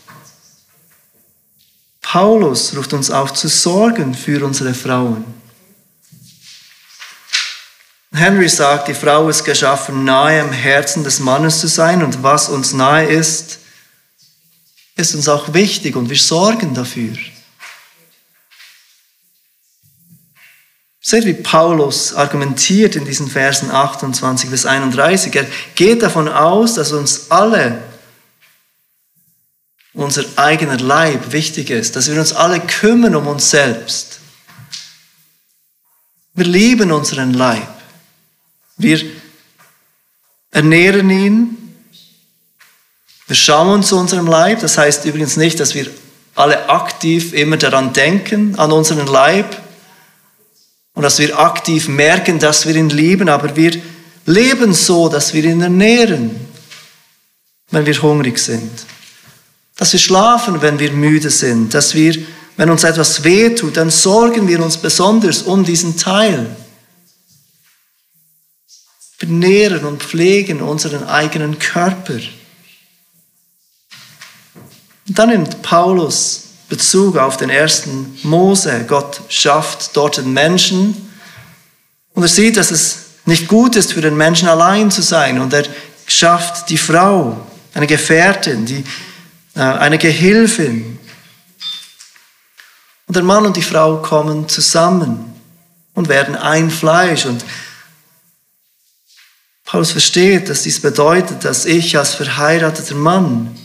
Paulus 2.01 2.75
ruft 2.75 2.93
uns 2.93 3.09
auf 3.09 3.33
zu 3.33 3.47
sorgen 3.47 4.13
für 4.13 4.45
unsere 4.45 4.73
Frauen. 4.73 5.23
Henry 8.11 8.49
sagt, 8.49 8.87
die 8.87 8.95
Frau 8.95 9.29
ist 9.29 9.43
geschaffen, 9.43 10.03
nahe 10.03 10.41
am 10.41 10.51
Herzen 10.51 11.03
des 11.03 11.19
Mannes 11.19 11.59
zu 11.59 11.67
sein 11.67 12.03
und 12.03 12.23
was 12.23 12.49
uns 12.49 12.73
nahe 12.73 13.05
ist, 13.05 13.59
ist 14.95 15.15
uns 15.15 15.29
auch 15.29 15.53
wichtig 15.53 15.95
und 15.95 16.09
wir 16.09 16.17
sorgen 16.17 16.73
dafür. 16.73 17.15
Seht, 21.01 21.25
wie 21.25 21.33
Paulus 21.33 22.13
argumentiert 22.13 22.95
in 22.95 23.05
diesen 23.05 23.29
Versen 23.29 23.71
28 23.71 24.49
bis 24.49 24.65
31. 24.65 25.33
Er 25.35 25.45
geht 25.75 26.01
davon 26.01 26.27
aus, 26.27 26.73
dass 26.73 26.91
uns 26.91 27.31
alle 27.31 27.81
unser 29.93 30.23
eigener 30.35 30.77
Leib 30.77 31.31
wichtig 31.31 31.69
ist, 31.69 31.95
dass 31.95 32.09
wir 32.09 32.19
uns 32.19 32.33
alle 32.33 32.59
kümmern 32.59 33.15
um 33.15 33.27
uns 33.27 33.49
selbst. 33.49 34.19
Wir 36.33 36.45
lieben 36.45 36.91
unseren 36.91 37.33
Leib. 37.33 37.67
Wir 38.77 39.01
ernähren 40.51 41.09
ihn, 41.09 41.75
wir 43.27 43.35
schauen 43.35 43.83
zu 43.83 43.97
unserem 43.97 44.25
Leib, 44.25 44.61
das 44.61 44.77
heißt 44.77 45.05
übrigens 45.05 45.37
nicht, 45.37 45.59
dass 45.59 45.75
wir 45.75 45.87
alle 46.35 46.69
aktiv 46.69 47.33
immer 47.33 47.57
daran 47.57 47.93
denken, 47.93 48.57
an 48.57 48.71
unseren 48.71 49.05
Leib 49.05 49.55
und 50.99 51.03
dass 51.03 51.17
wir 51.17 51.39
aktiv 51.39 51.87
merken, 51.87 52.39
dass 52.39 52.67
wir 52.67 52.75
ihn 52.75 52.89
lieben, 52.89 53.29
aber 53.29 53.55
wir 53.55 53.71
leben 54.25 54.73
so, 54.73 55.07
dass 55.07 55.33
wir 55.33 55.45
ihn 55.45 55.61
ernähren, 55.61 56.31
wenn 57.71 57.85
wir 57.85 58.01
hungrig 58.01 58.37
sind. 58.37 58.69
Dass 59.77 59.93
wir 59.93 59.99
schlafen, 60.01 60.61
wenn 60.61 60.77
wir 60.77 60.91
müde 60.91 61.29
sind. 61.29 61.73
Dass 61.73 61.95
wir, 61.95 62.21
wenn 62.57 62.69
uns 62.69 62.83
etwas 62.83 63.23
wehtut, 63.23 63.77
dann 63.77 63.89
sorgen 63.89 64.49
wir 64.49 64.61
uns 64.61 64.75
besonders 64.75 65.43
um 65.43 65.63
diesen 65.63 65.95
Teil. 65.95 66.53
Wir 69.19 69.29
nähren 69.29 69.85
und 69.85 70.03
pflegen 70.03 70.61
unseren 70.61 71.05
eigenen 71.05 71.59
Körper. 71.59 72.19
Und 75.07 75.17
dann 75.17 75.29
nimmt 75.29 75.61
Paulus 75.61 76.48
Bezug 76.69 77.17
auf 77.17 77.35
den 77.35 77.49
ersten 77.49 78.17
Mose. 78.23 78.85
Gott 78.87 79.21
schafft 79.27 79.95
dort 79.97 80.17
den 80.17 80.31
Menschen 80.31 81.09
und 82.13 82.23
er 82.23 82.29
sieht, 82.29 82.57
dass 82.57 82.71
es 82.71 82.99
nicht 83.25 83.47
gut 83.47 83.75
ist 83.75 83.93
für 83.93 84.01
den 84.01 84.15
Menschen 84.15 84.47
allein 84.47 84.91
zu 84.91 85.01
sein 85.01 85.39
und 85.39 85.51
er 85.53 85.65
schafft 86.07 86.69
die 86.69 86.77
Frau, 86.77 87.45
eine 87.73 87.87
Gefährtin, 87.87 88.65
die, 88.65 88.83
äh, 89.55 89.61
eine 89.61 89.97
Gehilfin. 89.97 90.99
Und 93.07 93.15
der 93.15 93.23
Mann 93.23 93.45
und 93.45 93.57
die 93.57 93.61
Frau 93.61 93.97
kommen 93.97 94.47
zusammen 94.47 95.33
und 95.95 96.07
werden 96.07 96.35
ein 96.35 96.69
Fleisch 96.69 97.25
und 97.25 97.43
Paulus 99.65 99.91
versteht, 99.91 100.49
dass 100.49 100.63
dies 100.63 100.81
bedeutet, 100.81 101.45
dass 101.45 101.65
ich 101.65 101.95
als 101.97 102.15
verheirateter 102.15 102.95
Mann 102.95 103.55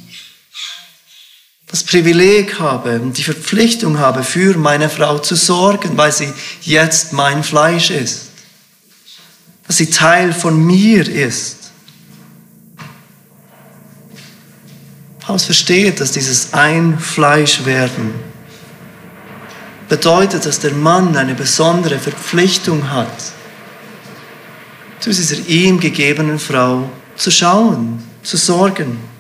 das 1.75 1.83
Privileg 1.83 2.61
habe 2.61 3.01
und 3.01 3.19
die 3.19 3.25
Verpflichtung 3.25 3.99
habe, 3.99 4.23
für 4.23 4.57
meine 4.57 4.89
Frau 4.89 5.19
zu 5.19 5.35
sorgen, 5.35 5.97
weil 5.97 6.13
sie 6.13 6.33
jetzt 6.63 7.13
mein 7.13 7.43
Fleisch 7.43 7.91
ist. 7.91 8.31
Dass 9.67 9.79
sie 9.79 9.91
Teil 9.91 10.33
von 10.33 10.57
mir 10.65 11.09
ist. 11.09 11.73
Paulus 15.19 15.47
versteht, 15.47 15.99
dass 15.99 16.13
dieses 16.13 16.53
Einfleischwerden 16.53 18.15
bedeutet, 19.89 20.47
dass 20.47 20.61
der 20.61 20.75
Mann 20.75 21.17
eine 21.17 21.35
besondere 21.35 21.99
Verpflichtung 21.99 22.89
hat, 22.93 23.33
zu 25.01 25.11
dieser 25.11 25.45
ihm 25.49 25.81
gegebenen 25.81 26.39
Frau 26.39 26.89
zu 27.17 27.33
schauen, 27.33 28.01
zu 28.23 28.37
sorgen. 28.37 29.14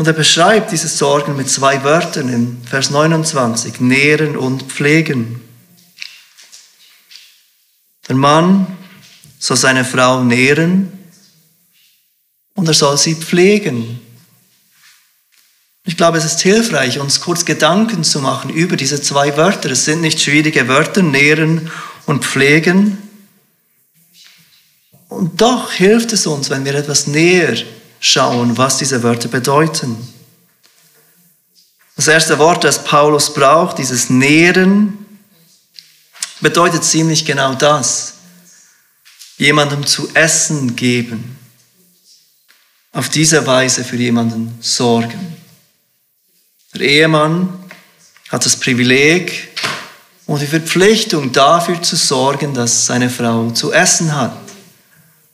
Und 0.00 0.06
er 0.06 0.14
beschreibt 0.14 0.72
diese 0.72 0.88
Sorgen 0.88 1.36
mit 1.36 1.50
zwei 1.50 1.84
Wörtern 1.84 2.30
in 2.30 2.62
Vers 2.64 2.88
29, 2.88 3.80
nähren 3.80 4.34
und 4.34 4.62
pflegen. 4.62 5.42
Der 8.08 8.16
Mann 8.16 8.78
soll 9.38 9.58
seine 9.58 9.84
Frau 9.84 10.24
nähren 10.24 10.90
und 12.54 12.66
er 12.66 12.72
soll 12.72 12.96
sie 12.96 13.14
pflegen. 13.14 14.00
Ich 15.84 15.98
glaube, 15.98 16.16
es 16.16 16.24
ist 16.24 16.40
hilfreich, 16.40 16.98
uns 16.98 17.20
kurz 17.20 17.44
Gedanken 17.44 18.02
zu 18.02 18.20
machen 18.20 18.48
über 18.48 18.78
diese 18.78 19.02
zwei 19.02 19.36
Wörter. 19.36 19.70
Es 19.70 19.84
sind 19.84 20.00
nicht 20.00 20.18
schwierige 20.18 20.66
Wörter, 20.66 21.02
nähren 21.02 21.70
und 22.06 22.24
pflegen. 22.24 22.96
Und 25.10 25.42
doch 25.42 25.72
hilft 25.72 26.14
es 26.14 26.26
uns, 26.26 26.48
wenn 26.48 26.64
wir 26.64 26.74
etwas 26.74 27.06
näher 27.06 27.54
schauen, 28.00 28.56
was 28.56 28.78
diese 28.78 29.02
Wörter 29.02 29.28
bedeuten. 29.28 29.96
Das 31.96 32.08
erste 32.08 32.38
Wort, 32.38 32.64
das 32.64 32.82
Paulus 32.82 33.32
braucht, 33.32 33.78
dieses 33.78 34.08
Nähren, 34.08 35.06
bedeutet 36.40 36.82
ziemlich 36.82 37.26
genau 37.26 37.54
das. 37.54 38.14
Jemandem 39.36 39.86
zu 39.86 40.08
essen 40.14 40.74
geben. 40.76 41.36
Auf 42.92 43.10
diese 43.10 43.46
Weise 43.46 43.84
für 43.84 43.96
jemanden 43.96 44.58
sorgen. 44.60 45.36
Der 46.74 46.80
Ehemann 46.80 47.70
hat 48.30 48.46
das 48.46 48.56
Privileg 48.56 49.48
und 50.26 50.40
die 50.40 50.46
Verpflichtung 50.46 51.32
dafür 51.32 51.82
zu 51.82 51.96
sorgen, 51.96 52.54
dass 52.54 52.86
seine 52.86 53.10
Frau 53.10 53.50
zu 53.50 53.72
essen 53.72 54.14
hat 54.14 54.49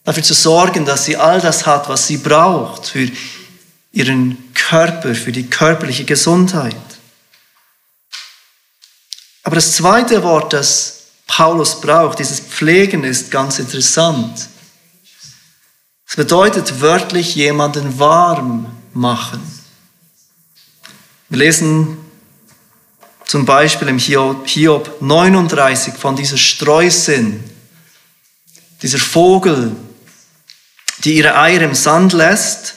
dafür 0.06 0.22
zu 0.22 0.34
sorgen, 0.34 0.84
dass 0.84 1.04
sie 1.04 1.16
all 1.16 1.40
das 1.40 1.66
hat, 1.66 1.88
was 1.88 2.06
sie 2.06 2.18
braucht 2.18 2.86
für 2.86 3.10
ihren 3.92 4.52
Körper, 4.54 5.14
für 5.14 5.32
die 5.32 5.50
körperliche 5.50 6.04
Gesundheit. 6.04 6.76
Aber 9.42 9.56
das 9.56 9.72
zweite 9.72 10.22
Wort, 10.22 10.52
das 10.52 11.06
Paulus 11.26 11.80
braucht, 11.80 12.20
dieses 12.20 12.38
Pflegen, 12.38 13.02
ist 13.02 13.32
ganz 13.32 13.58
interessant. 13.58 14.48
Es 16.08 16.14
bedeutet 16.14 16.80
wörtlich 16.80 17.34
jemanden 17.34 17.98
warm 17.98 18.66
machen. 18.92 19.40
Wir 21.28 21.38
lesen 21.38 21.98
zum 23.24 23.44
Beispiel 23.44 23.88
im 23.88 23.98
Hiob 23.98 25.02
39 25.02 25.94
von 25.94 26.14
dieser 26.14 26.36
Streusinn, 26.36 27.42
dieser 28.82 28.98
Vogel, 28.98 29.74
die 31.04 31.16
ihre 31.16 31.38
Eier 31.38 31.62
im 31.62 31.74
Sand 31.74 32.12
lässt. 32.12 32.74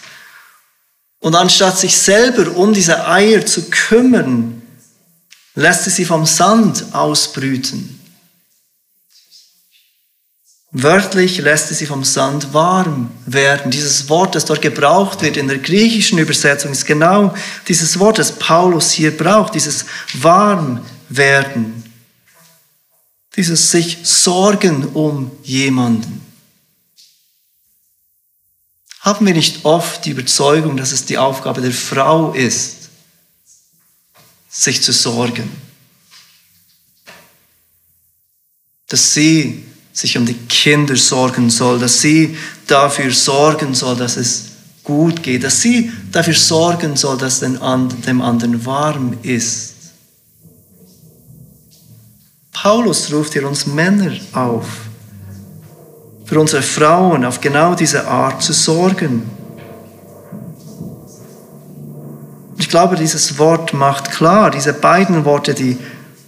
Und 1.20 1.36
anstatt 1.36 1.78
sich 1.78 1.98
selber 1.98 2.56
um 2.56 2.74
diese 2.74 3.08
Eier 3.08 3.46
zu 3.46 3.70
kümmern, 3.70 4.62
lässt 5.56 5.84
sie 5.84 5.90
sie 5.90 6.06
vom 6.06 6.26
Sand 6.26 6.86
ausbrüten. 6.94 8.00
Wörtlich 10.72 11.40
lässt 11.40 11.70
sie 11.70 11.74
sie 11.74 11.88
vom 11.88 12.04
Sand 12.04 12.54
warm 12.54 13.10
werden. 13.26 13.72
Dieses 13.72 14.08
Wort, 14.08 14.36
das 14.36 14.46
dort 14.46 14.62
gebraucht 14.62 15.24
wird 15.24 15.36
in 15.36 15.48
der 15.48 15.58
griechischen 15.58 16.20
Übersetzung, 16.20 16.72
ist 16.72 16.86
genau 16.86 17.34
dieses 17.68 17.98
Wort, 17.98 18.20
das 18.20 18.34
Paulus 18.34 18.92
hier 18.92 19.16
braucht, 19.16 19.56
dieses 19.56 19.86
warm 20.14 20.86
werden. 21.10 21.84
Dieses 23.36 23.72
sich 23.72 24.00
sorgen 24.04 24.86
um 24.94 25.32
jemanden. 25.42 26.29
Haben 29.02 29.26
wir 29.26 29.34
nicht 29.34 29.64
oft 29.66 30.04
die 30.06 30.12
Überzeugung, 30.12 30.76
dass 30.76 30.92
es 30.92 31.06
die 31.06 31.18
Aufgabe 31.18 31.62
der 31.62 31.72
Frau 31.72 32.34
ist, 32.34 32.90
sich 34.50 34.82
zu 34.84 34.92
sorgen? 34.92 35.50
Dass 38.88 39.14
sie 39.14 39.64
sich 39.94 40.18
um 40.18 40.26
die 40.26 40.34
Kinder 40.34 40.96
sorgen 40.96 41.50
soll, 41.50 41.80
dass 41.80 42.02
sie 42.02 42.38
dafür 42.68 43.12
sorgen 43.12 43.74
soll, 43.74 43.96
dass 43.96 44.18
es 44.18 44.46
gut 44.84 45.24
geht, 45.24 45.44
dass 45.44 45.62
sie 45.62 45.92
dafür 46.12 46.34
sorgen 46.34 46.96
soll, 46.98 47.18
dass 47.18 47.40
dem 47.40 47.62
anderen 47.62 48.66
warm 48.66 49.18
ist. 49.22 49.76
Paulus 52.52 53.12
ruft 53.14 53.34
hier 53.34 53.48
uns 53.48 53.66
Männer 53.66 54.18
auf, 54.34 54.89
für 56.30 56.40
unsere 56.40 56.62
Frauen 56.62 57.26
auf 57.26 57.42
genau 57.42 57.74
diese 57.74 58.08
Art 58.08 58.44
zu 58.44 58.54
sorgen. 58.54 59.28
Ich 62.60 62.70
glaube, 62.70 62.96
dieses 62.96 63.40
Wort 63.40 63.74
macht 63.74 64.12
klar, 64.12 64.52
diese 64.52 64.74
beiden 64.74 65.26
Worte, 65.26 65.56
die 65.56 65.76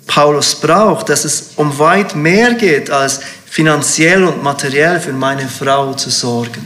Paulus 0.08 0.56
braucht, 0.56 1.10
dass 1.10 1.24
es 1.24 1.52
um 1.56 1.78
weit 1.78 2.16
mehr 2.16 2.56
geht, 2.56 2.90
als 2.90 3.20
finanziell 3.46 4.24
und 4.24 4.42
materiell 4.42 5.00
für 5.00 5.14
meine 5.14 5.48
Frau 5.48 5.94
zu 5.94 6.10
sorgen, 6.10 6.66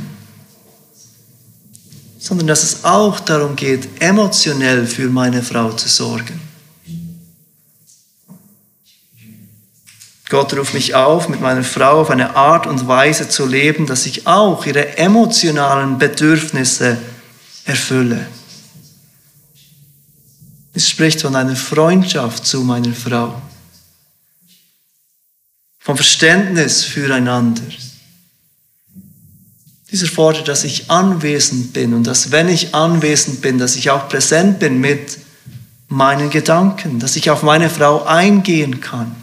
sondern 2.18 2.48
dass 2.48 2.64
es 2.64 2.86
auch 2.86 3.20
darum 3.20 3.58
geht, 3.58 4.02
emotionell 4.02 4.86
für 4.88 5.10
meine 5.10 5.44
Frau 5.44 5.74
zu 5.74 5.90
sorgen. 5.90 6.40
Gott 10.30 10.54
ruft 10.58 10.74
mich 10.74 10.96
auf, 10.96 11.30
mit 11.30 11.40
meiner 11.40 11.64
Frau 11.64 12.02
auf 12.02 12.10
eine 12.10 12.36
Art 12.36 12.66
und 12.66 12.88
Weise 12.88 13.30
zu 13.30 13.46
leben, 13.46 13.86
dass 13.86 14.08
ich 14.08 14.26
auch 14.26 14.66
ihre 14.66 14.98
emotionalen 14.98 16.00
Bedürfnisse 16.00 16.98
erfülle. 17.64 18.26
Es 20.74 20.90
spricht 20.90 21.22
von 21.22 21.36
einer 21.36 21.56
Freundschaft 21.56 22.46
zu 22.46 22.62
meiner 22.62 22.94
Frau, 22.94 23.40
vom 25.80 25.96
Verständnis 25.96 26.84
füreinander. 26.84 27.62
Dieser 29.92 30.08
fordert, 30.08 30.48
dass 30.48 30.64
ich 30.64 30.90
anwesend 30.90 31.72
bin 31.72 31.94
und 31.94 32.08
dass, 32.08 32.32
wenn 32.32 32.50
ich 32.50 32.74
anwesend 32.74 33.42
bin, 33.42 33.60
dass 33.60 33.76
ich 33.76 33.92
auch 33.92 34.10
präsent 34.10 34.58
bin 34.58 34.82
mit 34.82 35.20
meinen 35.88 36.32
Gedanken, 36.32 37.00
dass 37.00 37.16
ich 37.16 37.30
auf 37.30 37.44
meine 37.44 37.70
Frau 37.70 38.04
eingehen 38.04 38.82
kann 38.82 39.16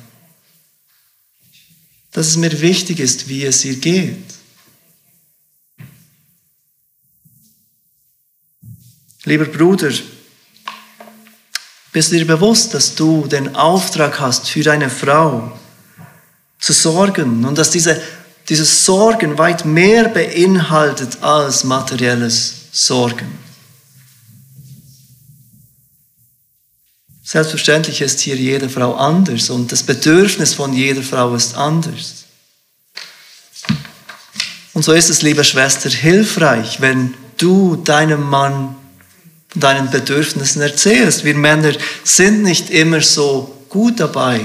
dass 2.12 2.28
es 2.28 2.36
mir 2.36 2.60
wichtig 2.60 3.00
ist, 3.00 3.28
wie 3.28 3.44
es 3.44 3.64
ihr 3.64 3.76
geht. 3.76 4.22
Lieber 9.24 9.46
Bruder, 9.46 9.90
bist 11.92 12.12
du 12.12 12.16
dir 12.16 12.26
bewusst, 12.26 12.74
dass 12.74 12.94
du 12.94 13.26
den 13.26 13.54
Auftrag 13.54 14.18
hast, 14.20 14.48
für 14.48 14.62
deine 14.62 14.90
Frau 14.90 15.52
zu 16.58 16.72
sorgen 16.72 17.44
und 17.44 17.56
dass 17.56 17.70
diese, 17.70 18.00
dieses 18.48 18.84
Sorgen 18.84 19.38
weit 19.38 19.64
mehr 19.64 20.08
beinhaltet 20.08 21.22
als 21.22 21.64
materielles 21.64 22.54
Sorgen? 22.72 23.41
Selbstverständlich 27.32 28.02
ist 28.02 28.20
hier 28.20 28.36
jede 28.36 28.68
Frau 28.68 28.94
anders 28.94 29.48
und 29.48 29.72
das 29.72 29.82
Bedürfnis 29.82 30.52
von 30.52 30.74
jeder 30.74 31.00
Frau 31.02 31.34
ist 31.34 31.54
anders. 31.54 32.24
Und 34.74 34.82
so 34.84 34.92
ist 34.92 35.08
es, 35.08 35.22
liebe 35.22 35.42
Schwester, 35.42 35.88
hilfreich, 35.88 36.82
wenn 36.82 37.14
du 37.38 37.76
deinem 37.76 38.20
Mann 38.28 38.76
deinen 39.54 39.90
Bedürfnissen 39.90 40.60
erzählst. 40.60 41.24
Wir 41.24 41.34
Männer 41.34 41.72
sind 42.04 42.42
nicht 42.42 42.68
immer 42.68 43.00
so 43.00 43.64
gut 43.70 43.98
dabei, 43.98 44.44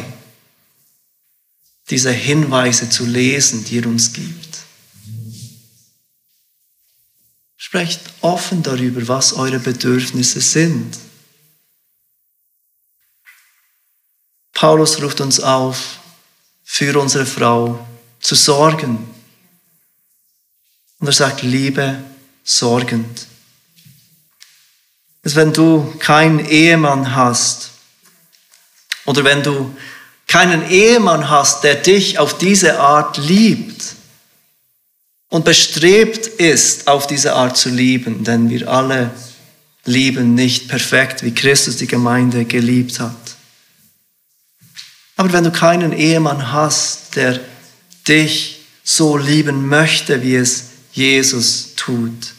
diese 1.90 2.12
Hinweise 2.12 2.90
zu 2.90 3.06
lesen, 3.06 3.66
die 3.66 3.80
er 3.80 3.88
uns 3.88 4.14
gibt. 4.14 4.60
Sprecht 7.58 8.00
offen 8.22 8.64
darüber, 8.64 9.06
was 9.10 9.34
eure 9.34 9.60
Bedürfnisse 9.60 10.40
sind. 10.40 10.98
Paulus 14.58 15.00
ruft 15.04 15.22
uns 15.22 15.40
auf, 15.40 16.00
für 16.64 17.00
unsere 17.00 17.28
Frau 17.28 17.86
zu 18.20 18.34
sorgen, 18.34 19.08
Und 20.98 21.06
er 21.06 21.14
sagt, 21.14 21.44
liebe 21.44 22.04
sorgend. 22.44 23.28
Dass 25.22 25.36
wenn 25.36 25.54
du 25.54 25.94
keinen 26.00 26.44
Ehemann 26.44 27.16
hast 27.16 27.70
oder 29.06 29.24
wenn 29.24 29.44
du 29.44 29.78
keinen 30.26 30.68
Ehemann 30.72 31.30
hast, 31.30 31.64
der 31.64 31.76
dich 31.76 32.18
auf 32.18 32.40
diese 32.40 32.80
Art 32.80 33.18
liebt 33.18 33.94
und 35.30 35.46
bestrebt 35.46 36.26
ist, 36.26 36.88
auf 36.88 37.06
diese 37.06 37.36
Art 37.36 37.58
zu 37.58 37.70
lieben, 37.70 38.24
denn 38.24 38.50
wir 38.50 38.68
alle 38.68 39.12
lieben 39.86 40.34
nicht 40.34 40.68
perfekt, 40.68 41.22
wie 41.22 41.36
Christus 41.36 41.78
die 41.78 41.86
Gemeinde 41.86 42.46
geliebt 42.46 43.00
hat. 43.00 43.27
Aber 45.18 45.34
wenn 45.34 45.44
du 45.44 45.52
keinen 45.52 45.94
Ehemann 45.94 46.54
hast, 46.54 47.16
der 47.16 47.40
dich 48.08 48.62
so 48.84 49.18
lieben 49.18 49.68
möchte, 49.68 50.22
wie 50.24 50.36
es 50.36 50.66
Jesus 50.94 51.74
tut, 51.76 52.34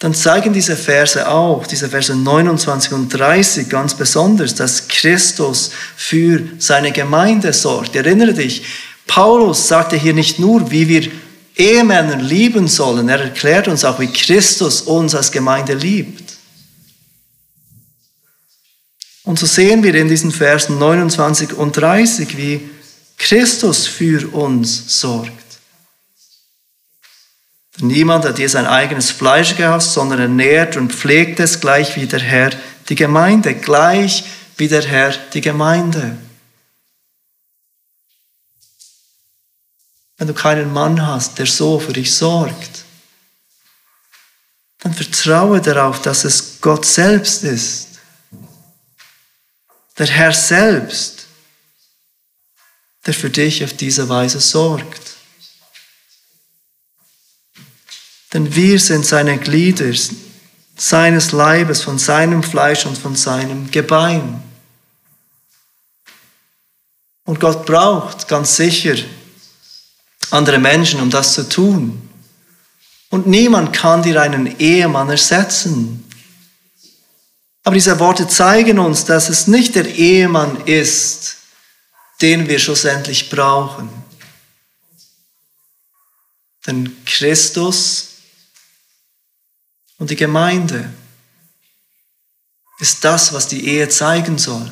dann 0.00 0.12
zeigen 0.12 0.52
diese 0.52 0.76
Verse 0.76 1.26
auch, 1.26 1.66
diese 1.66 1.88
Verse 1.88 2.14
29 2.14 2.92
und 2.92 3.08
30 3.08 3.68
ganz 3.70 3.94
besonders, 3.94 4.54
dass 4.54 4.88
Christus 4.88 5.70
für 5.96 6.42
seine 6.58 6.92
Gemeinde 6.92 7.52
sorgt. 7.54 7.96
Erinnere 7.96 8.34
dich, 8.34 8.64
Paulus 9.06 9.68
sagte 9.68 9.96
hier 9.96 10.12
nicht 10.12 10.38
nur, 10.38 10.70
wie 10.70 10.88
wir 10.88 11.10
Ehemänner 11.56 12.16
lieben 12.16 12.68
sollen, 12.68 13.08
er 13.08 13.20
erklärt 13.20 13.68
uns 13.68 13.84
auch, 13.84 14.00
wie 14.00 14.12
Christus 14.12 14.82
uns 14.82 15.14
als 15.14 15.30
Gemeinde 15.30 15.74
liebt. 15.74 16.23
Und 19.24 19.38
so 19.38 19.46
sehen 19.46 19.82
wir 19.82 19.94
in 19.94 20.08
diesen 20.08 20.30
Versen 20.30 20.78
29 20.78 21.54
und 21.54 21.76
30, 21.76 22.36
wie 22.36 22.70
Christus 23.16 23.86
für 23.86 24.32
uns 24.34 25.00
sorgt. 25.00 25.32
Niemand 27.78 28.24
hat 28.24 28.38
dir 28.38 28.48
sein 28.48 28.66
eigenes 28.66 29.10
Fleisch 29.10 29.56
gehasst, 29.56 29.94
sondern 29.94 30.20
ernährt 30.20 30.76
und 30.76 30.92
pflegt 30.92 31.40
es 31.40 31.60
gleich 31.60 31.96
wie 31.96 32.06
der 32.06 32.20
Herr 32.20 32.50
die 32.88 32.94
Gemeinde, 32.94 33.54
gleich 33.54 34.24
wie 34.56 34.68
der 34.68 34.84
Herr 34.84 35.10
die 35.32 35.40
Gemeinde. 35.40 36.16
Wenn 40.18 40.28
du 40.28 40.34
keinen 40.34 40.72
Mann 40.72 41.04
hast, 41.04 41.38
der 41.38 41.46
so 41.46 41.80
für 41.80 41.92
dich 41.92 42.14
sorgt, 42.14 42.84
dann 44.80 44.94
vertraue 44.94 45.60
darauf, 45.60 46.02
dass 46.02 46.24
es 46.24 46.60
Gott 46.60 46.86
selbst 46.86 47.42
ist. 47.42 47.93
Der 49.98 50.06
Herr 50.06 50.32
selbst, 50.32 51.26
der 53.06 53.14
für 53.14 53.30
dich 53.30 53.62
auf 53.62 53.74
diese 53.74 54.08
Weise 54.08 54.40
sorgt. 54.40 55.16
Denn 58.32 58.54
wir 58.54 58.80
sind 58.80 59.06
seine 59.06 59.38
Glieder, 59.38 59.92
seines 60.76 61.32
Leibes, 61.32 61.82
von 61.82 61.98
seinem 61.98 62.42
Fleisch 62.42 62.84
und 62.86 62.98
von 62.98 63.14
seinem 63.14 63.70
Gebein. 63.70 64.42
Und 67.24 67.38
Gott 67.40 67.64
braucht 67.64 68.26
ganz 68.28 68.56
sicher 68.56 68.96
andere 70.30 70.58
Menschen, 70.58 71.00
um 71.00 71.10
das 71.10 71.34
zu 71.34 71.48
tun. 71.48 72.08
Und 73.10 73.26
niemand 73.26 73.72
kann 73.72 74.02
dir 74.02 74.20
einen 74.20 74.58
Ehemann 74.58 75.08
ersetzen. 75.08 76.03
Aber 77.64 77.74
diese 77.74 77.98
Worte 77.98 78.28
zeigen 78.28 78.78
uns, 78.78 79.06
dass 79.06 79.30
es 79.30 79.46
nicht 79.46 79.74
der 79.74 79.86
Ehemann 79.86 80.66
ist, 80.66 81.36
den 82.20 82.46
wir 82.46 82.58
schlussendlich 82.58 83.30
brauchen. 83.30 83.88
Denn 86.66 86.94
Christus 87.04 88.08
und 89.98 90.10
die 90.10 90.16
Gemeinde 90.16 90.92
ist 92.78 93.02
das, 93.04 93.32
was 93.32 93.48
die 93.48 93.66
Ehe 93.66 93.88
zeigen 93.88 94.38
soll. 94.38 94.70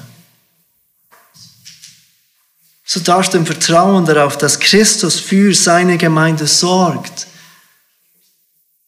So 2.85 3.01
darfst 3.01 3.33
du 3.33 3.39
im 3.39 3.47
Vertrauen 3.47 4.05
darauf, 4.05 4.37
dass 4.37 4.61
Christus 4.61 5.19
für 5.19 5.55
seine 5.55 5.97
Gemeinde 5.97 6.47
sorgt, 6.47 7.27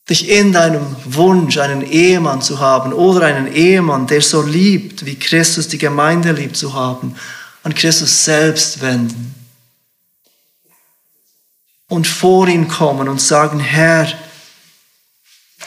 dich 0.09 0.29
in 0.29 0.53
deinem 0.53 0.85
Wunsch, 1.05 1.57
einen 1.59 1.83
Ehemann 1.83 2.43
zu 2.43 2.61
haben 2.61 2.93
oder 2.93 3.27
einen 3.27 3.53
Ehemann, 3.53 4.07
der 4.07 4.21
so 4.21 4.43
liebt, 4.43 5.07
wie 5.07 5.19
Christus 5.19 5.69
die 5.69 5.79
Gemeinde 5.79 6.33
liebt 6.33 6.57
zu 6.57 6.75
haben, 6.75 7.17
an 7.63 7.75
Christus 7.75 8.25
selbst 8.25 8.83
wenden 8.83 9.35
und 11.89 12.07
vor 12.07 12.49
ihn 12.49 12.69
kommen 12.69 13.09
und 13.09 13.21
sagen, 13.21 13.61
Herr, 13.61 14.07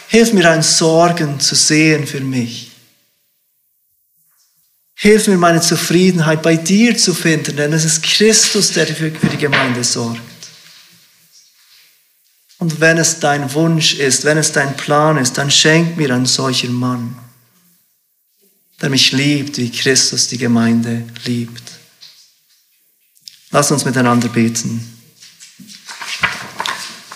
Hilf 0.08 0.32
mir 0.32 0.50
ein 0.50 0.64
Sorgen 0.64 1.40
zu 1.40 1.56
sehen 1.56 2.08
für 2.08 2.22
mich. 2.22 2.72
Hilf 4.96 5.28
mir 5.28 5.38
meine 5.38 5.62
Zufriedenheit 5.62 6.42
bei 6.42 6.56
dir 6.56 6.98
zu 6.98 7.14
finden, 7.14 7.56
denn 7.58 7.74
es 7.74 7.86
ist 7.86 8.04
Christus, 8.04 8.72
der 8.72 8.88
für 8.88 9.12
die 9.12 9.38
Gemeinde 9.38 9.84
sorgt. 9.84 10.22
Und 12.60 12.80
wenn 12.80 12.97
es 12.97 13.20
dein 13.20 13.53
Wunsch 13.53 13.95
ist, 13.95 14.24
wenn 14.24 14.38
es 14.38 14.51
dein 14.51 14.76
Plan 14.76 15.18
ist, 15.18 15.38
dann 15.38 15.51
schenk 15.51 15.95
mir 15.97 16.14
einen 16.14 16.26
solchen 16.26 16.74
Mann, 16.74 17.16
der 18.82 18.89
mich 18.89 19.12
liebt, 19.12 19.58
wie 19.58 19.72
Christus 19.72 20.28
die 20.28 20.38
Gemeinde 20.38 21.03
liebt. 21.26 21.64
Lass 23.51 23.72
uns 23.72 23.86
miteinander 23.86 24.28
beten. 24.28 24.93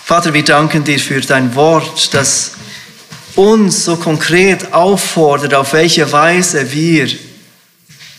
Vater, 0.04 0.34
wir 0.34 0.44
danken 0.44 0.84
dir 0.84 1.00
für 1.00 1.22
dein 1.22 1.56
Wort, 1.56 2.14
das 2.14 2.52
uns 3.36 3.86
so 3.86 3.96
konkret 3.96 4.74
auffordert, 4.74 5.54
auf 5.54 5.74
welche 5.74 6.12
Weise 6.12 6.72
wir 6.72 7.10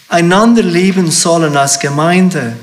einander 0.09 0.63
lieben 0.63 1.11
sollen 1.11 1.57
als 1.57 1.79
Gemeinde, 1.79 2.57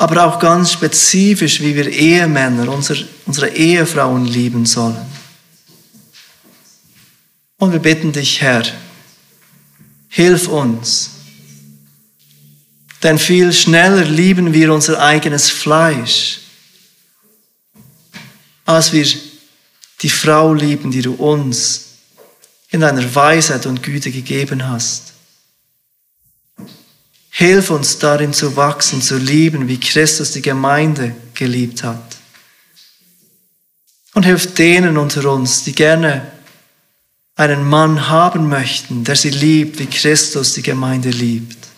aber 0.00 0.24
auch 0.24 0.38
ganz 0.38 0.72
spezifisch, 0.72 1.60
wie 1.60 1.76
wir 1.76 1.86
Ehemänner, 1.86 2.72
unsere, 2.72 3.50
Ehefrauen 3.50 4.24
lieben 4.24 4.64
sollen. 4.64 4.96
Und 7.58 7.72
wir 7.72 7.80
bitten 7.80 8.10
dich, 8.10 8.40
Herr, 8.40 8.62
hilf 10.08 10.48
uns, 10.48 11.10
denn 13.02 13.18
viel 13.18 13.52
schneller 13.52 14.06
lieben 14.06 14.54
wir 14.54 14.72
unser 14.72 15.02
eigenes 15.02 15.50
Fleisch, 15.50 16.40
als 18.64 18.94
wir 18.94 19.06
die 20.00 20.08
Frau 20.08 20.54
lieben, 20.54 20.90
die 20.90 21.02
du 21.02 21.12
uns 21.12 21.88
in 22.70 22.80
deiner 22.80 23.14
Weisheit 23.14 23.66
und 23.66 23.82
Güte 23.82 24.10
gegeben 24.10 24.66
hast. 24.66 25.12
Hilf 27.30 27.70
uns 27.70 27.98
darin 27.98 28.32
zu 28.32 28.56
wachsen, 28.56 29.00
zu 29.00 29.16
lieben, 29.16 29.68
wie 29.68 29.78
Christus 29.78 30.32
die 30.32 30.42
Gemeinde 30.42 31.14
geliebt 31.34 31.82
hat. 31.82 32.16
Und 34.14 34.24
hilf 34.24 34.54
denen 34.54 34.98
unter 34.98 35.30
uns, 35.32 35.64
die 35.64 35.72
gerne 35.72 36.30
einen 37.36 37.66
Mann 37.66 38.08
haben 38.08 38.48
möchten, 38.48 39.04
der 39.04 39.16
sie 39.16 39.30
liebt, 39.30 39.78
wie 39.78 39.86
Christus 39.86 40.54
die 40.54 40.62
Gemeinde 40.62 41.10
liebt. 41.10 41.68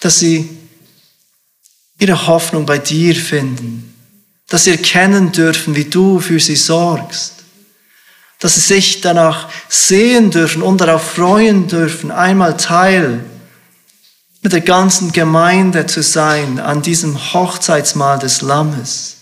Dass 0.00 0.20
sie 0.20 0.48
ihre 1.98 2.26
Hoffnung 2.26 2.64
bei 2.64 2.78
dir 2.78 3.14
finden 3.14 3.92
dass 4.52 4.64
sie 4.64 4.72
erkennen 4.72 5.32
dürfen, 5.32 5.74
wie 5.76 5.86
du 5.86 6.20
für 6.20 6.38
sie 6.38 6.56
sorgst, 6.56 7.41
dass 8.42 8.56
sie 8.56 8.60
sich 8.60 9.00
danach 9.00 9.48
sehen 9.68 10.32
dürfen 10.32 10.62
und 10.62 10.80
darauf 10.80 11.12
freuen 11.12 11.68
dürfen, 11.68 12.10
einmal 12.10 12.56
Teil 12.56 13.24
mit 14.42 14.52
der 14.52 14.62
ganzen 14.62 15.12
Gemeinde 15.12 15.86
zu 15.86 16.02
sein 16.02 16.58
an 16.58 16.82
diesem 16.82 17.16
Hochzeitsmahl 17.32 18.18
des 18.18 18.42
Lammes. 18.42 19.18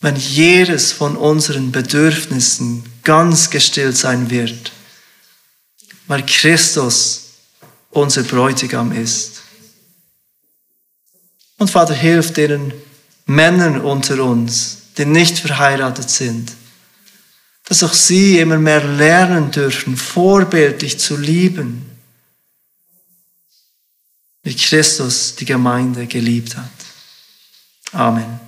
Wenn 0.00 0.16
jedes 0.16 0.90
von 0.90 1.16
unseren 1.16 1.70
Bedürfnissen 1.70 2.82
ganz 3.04 3.50
gestillt 3.50 3.96
sein 3.96 4.28
wird, 4.28 4.72
weil 6.08 6.26
Christus 6.26 7.34
unser 7.90 8.24
Bräutigam 8.24 8.90
ist. 8.90 9.42
Und 11.56 11.70
Vater, 11.70 11.94
hilf 11.94 12.32
denen, 12.32 12.72
Männern 13.26 13.80
unter 13.80 14.24
uns, 14.24 14.78
die 14.98 15.04
nicht 15.04 15.38
verheiratet 15.38 16.10
sind, 16.10 16.50
dass 17.64 17.82
auch 17.82 17.92
sie 17.92 18.38
immer 18.38 18.58
mehr 18.58 18.84
lernen 18.84 19.50
dürfen, 19.50 19.96
vorbildlich 19.96 20.98
zu 20.98 21.16
lieben, 21.16 21.86
wie 24.42 24.56
Christus 24.56 25.36
die 25.36 25.44
Gemeinde 25.44 26.06
geliebt 26.06 26.56
hat. 26.56 26.70
Amen. 27.92 28.41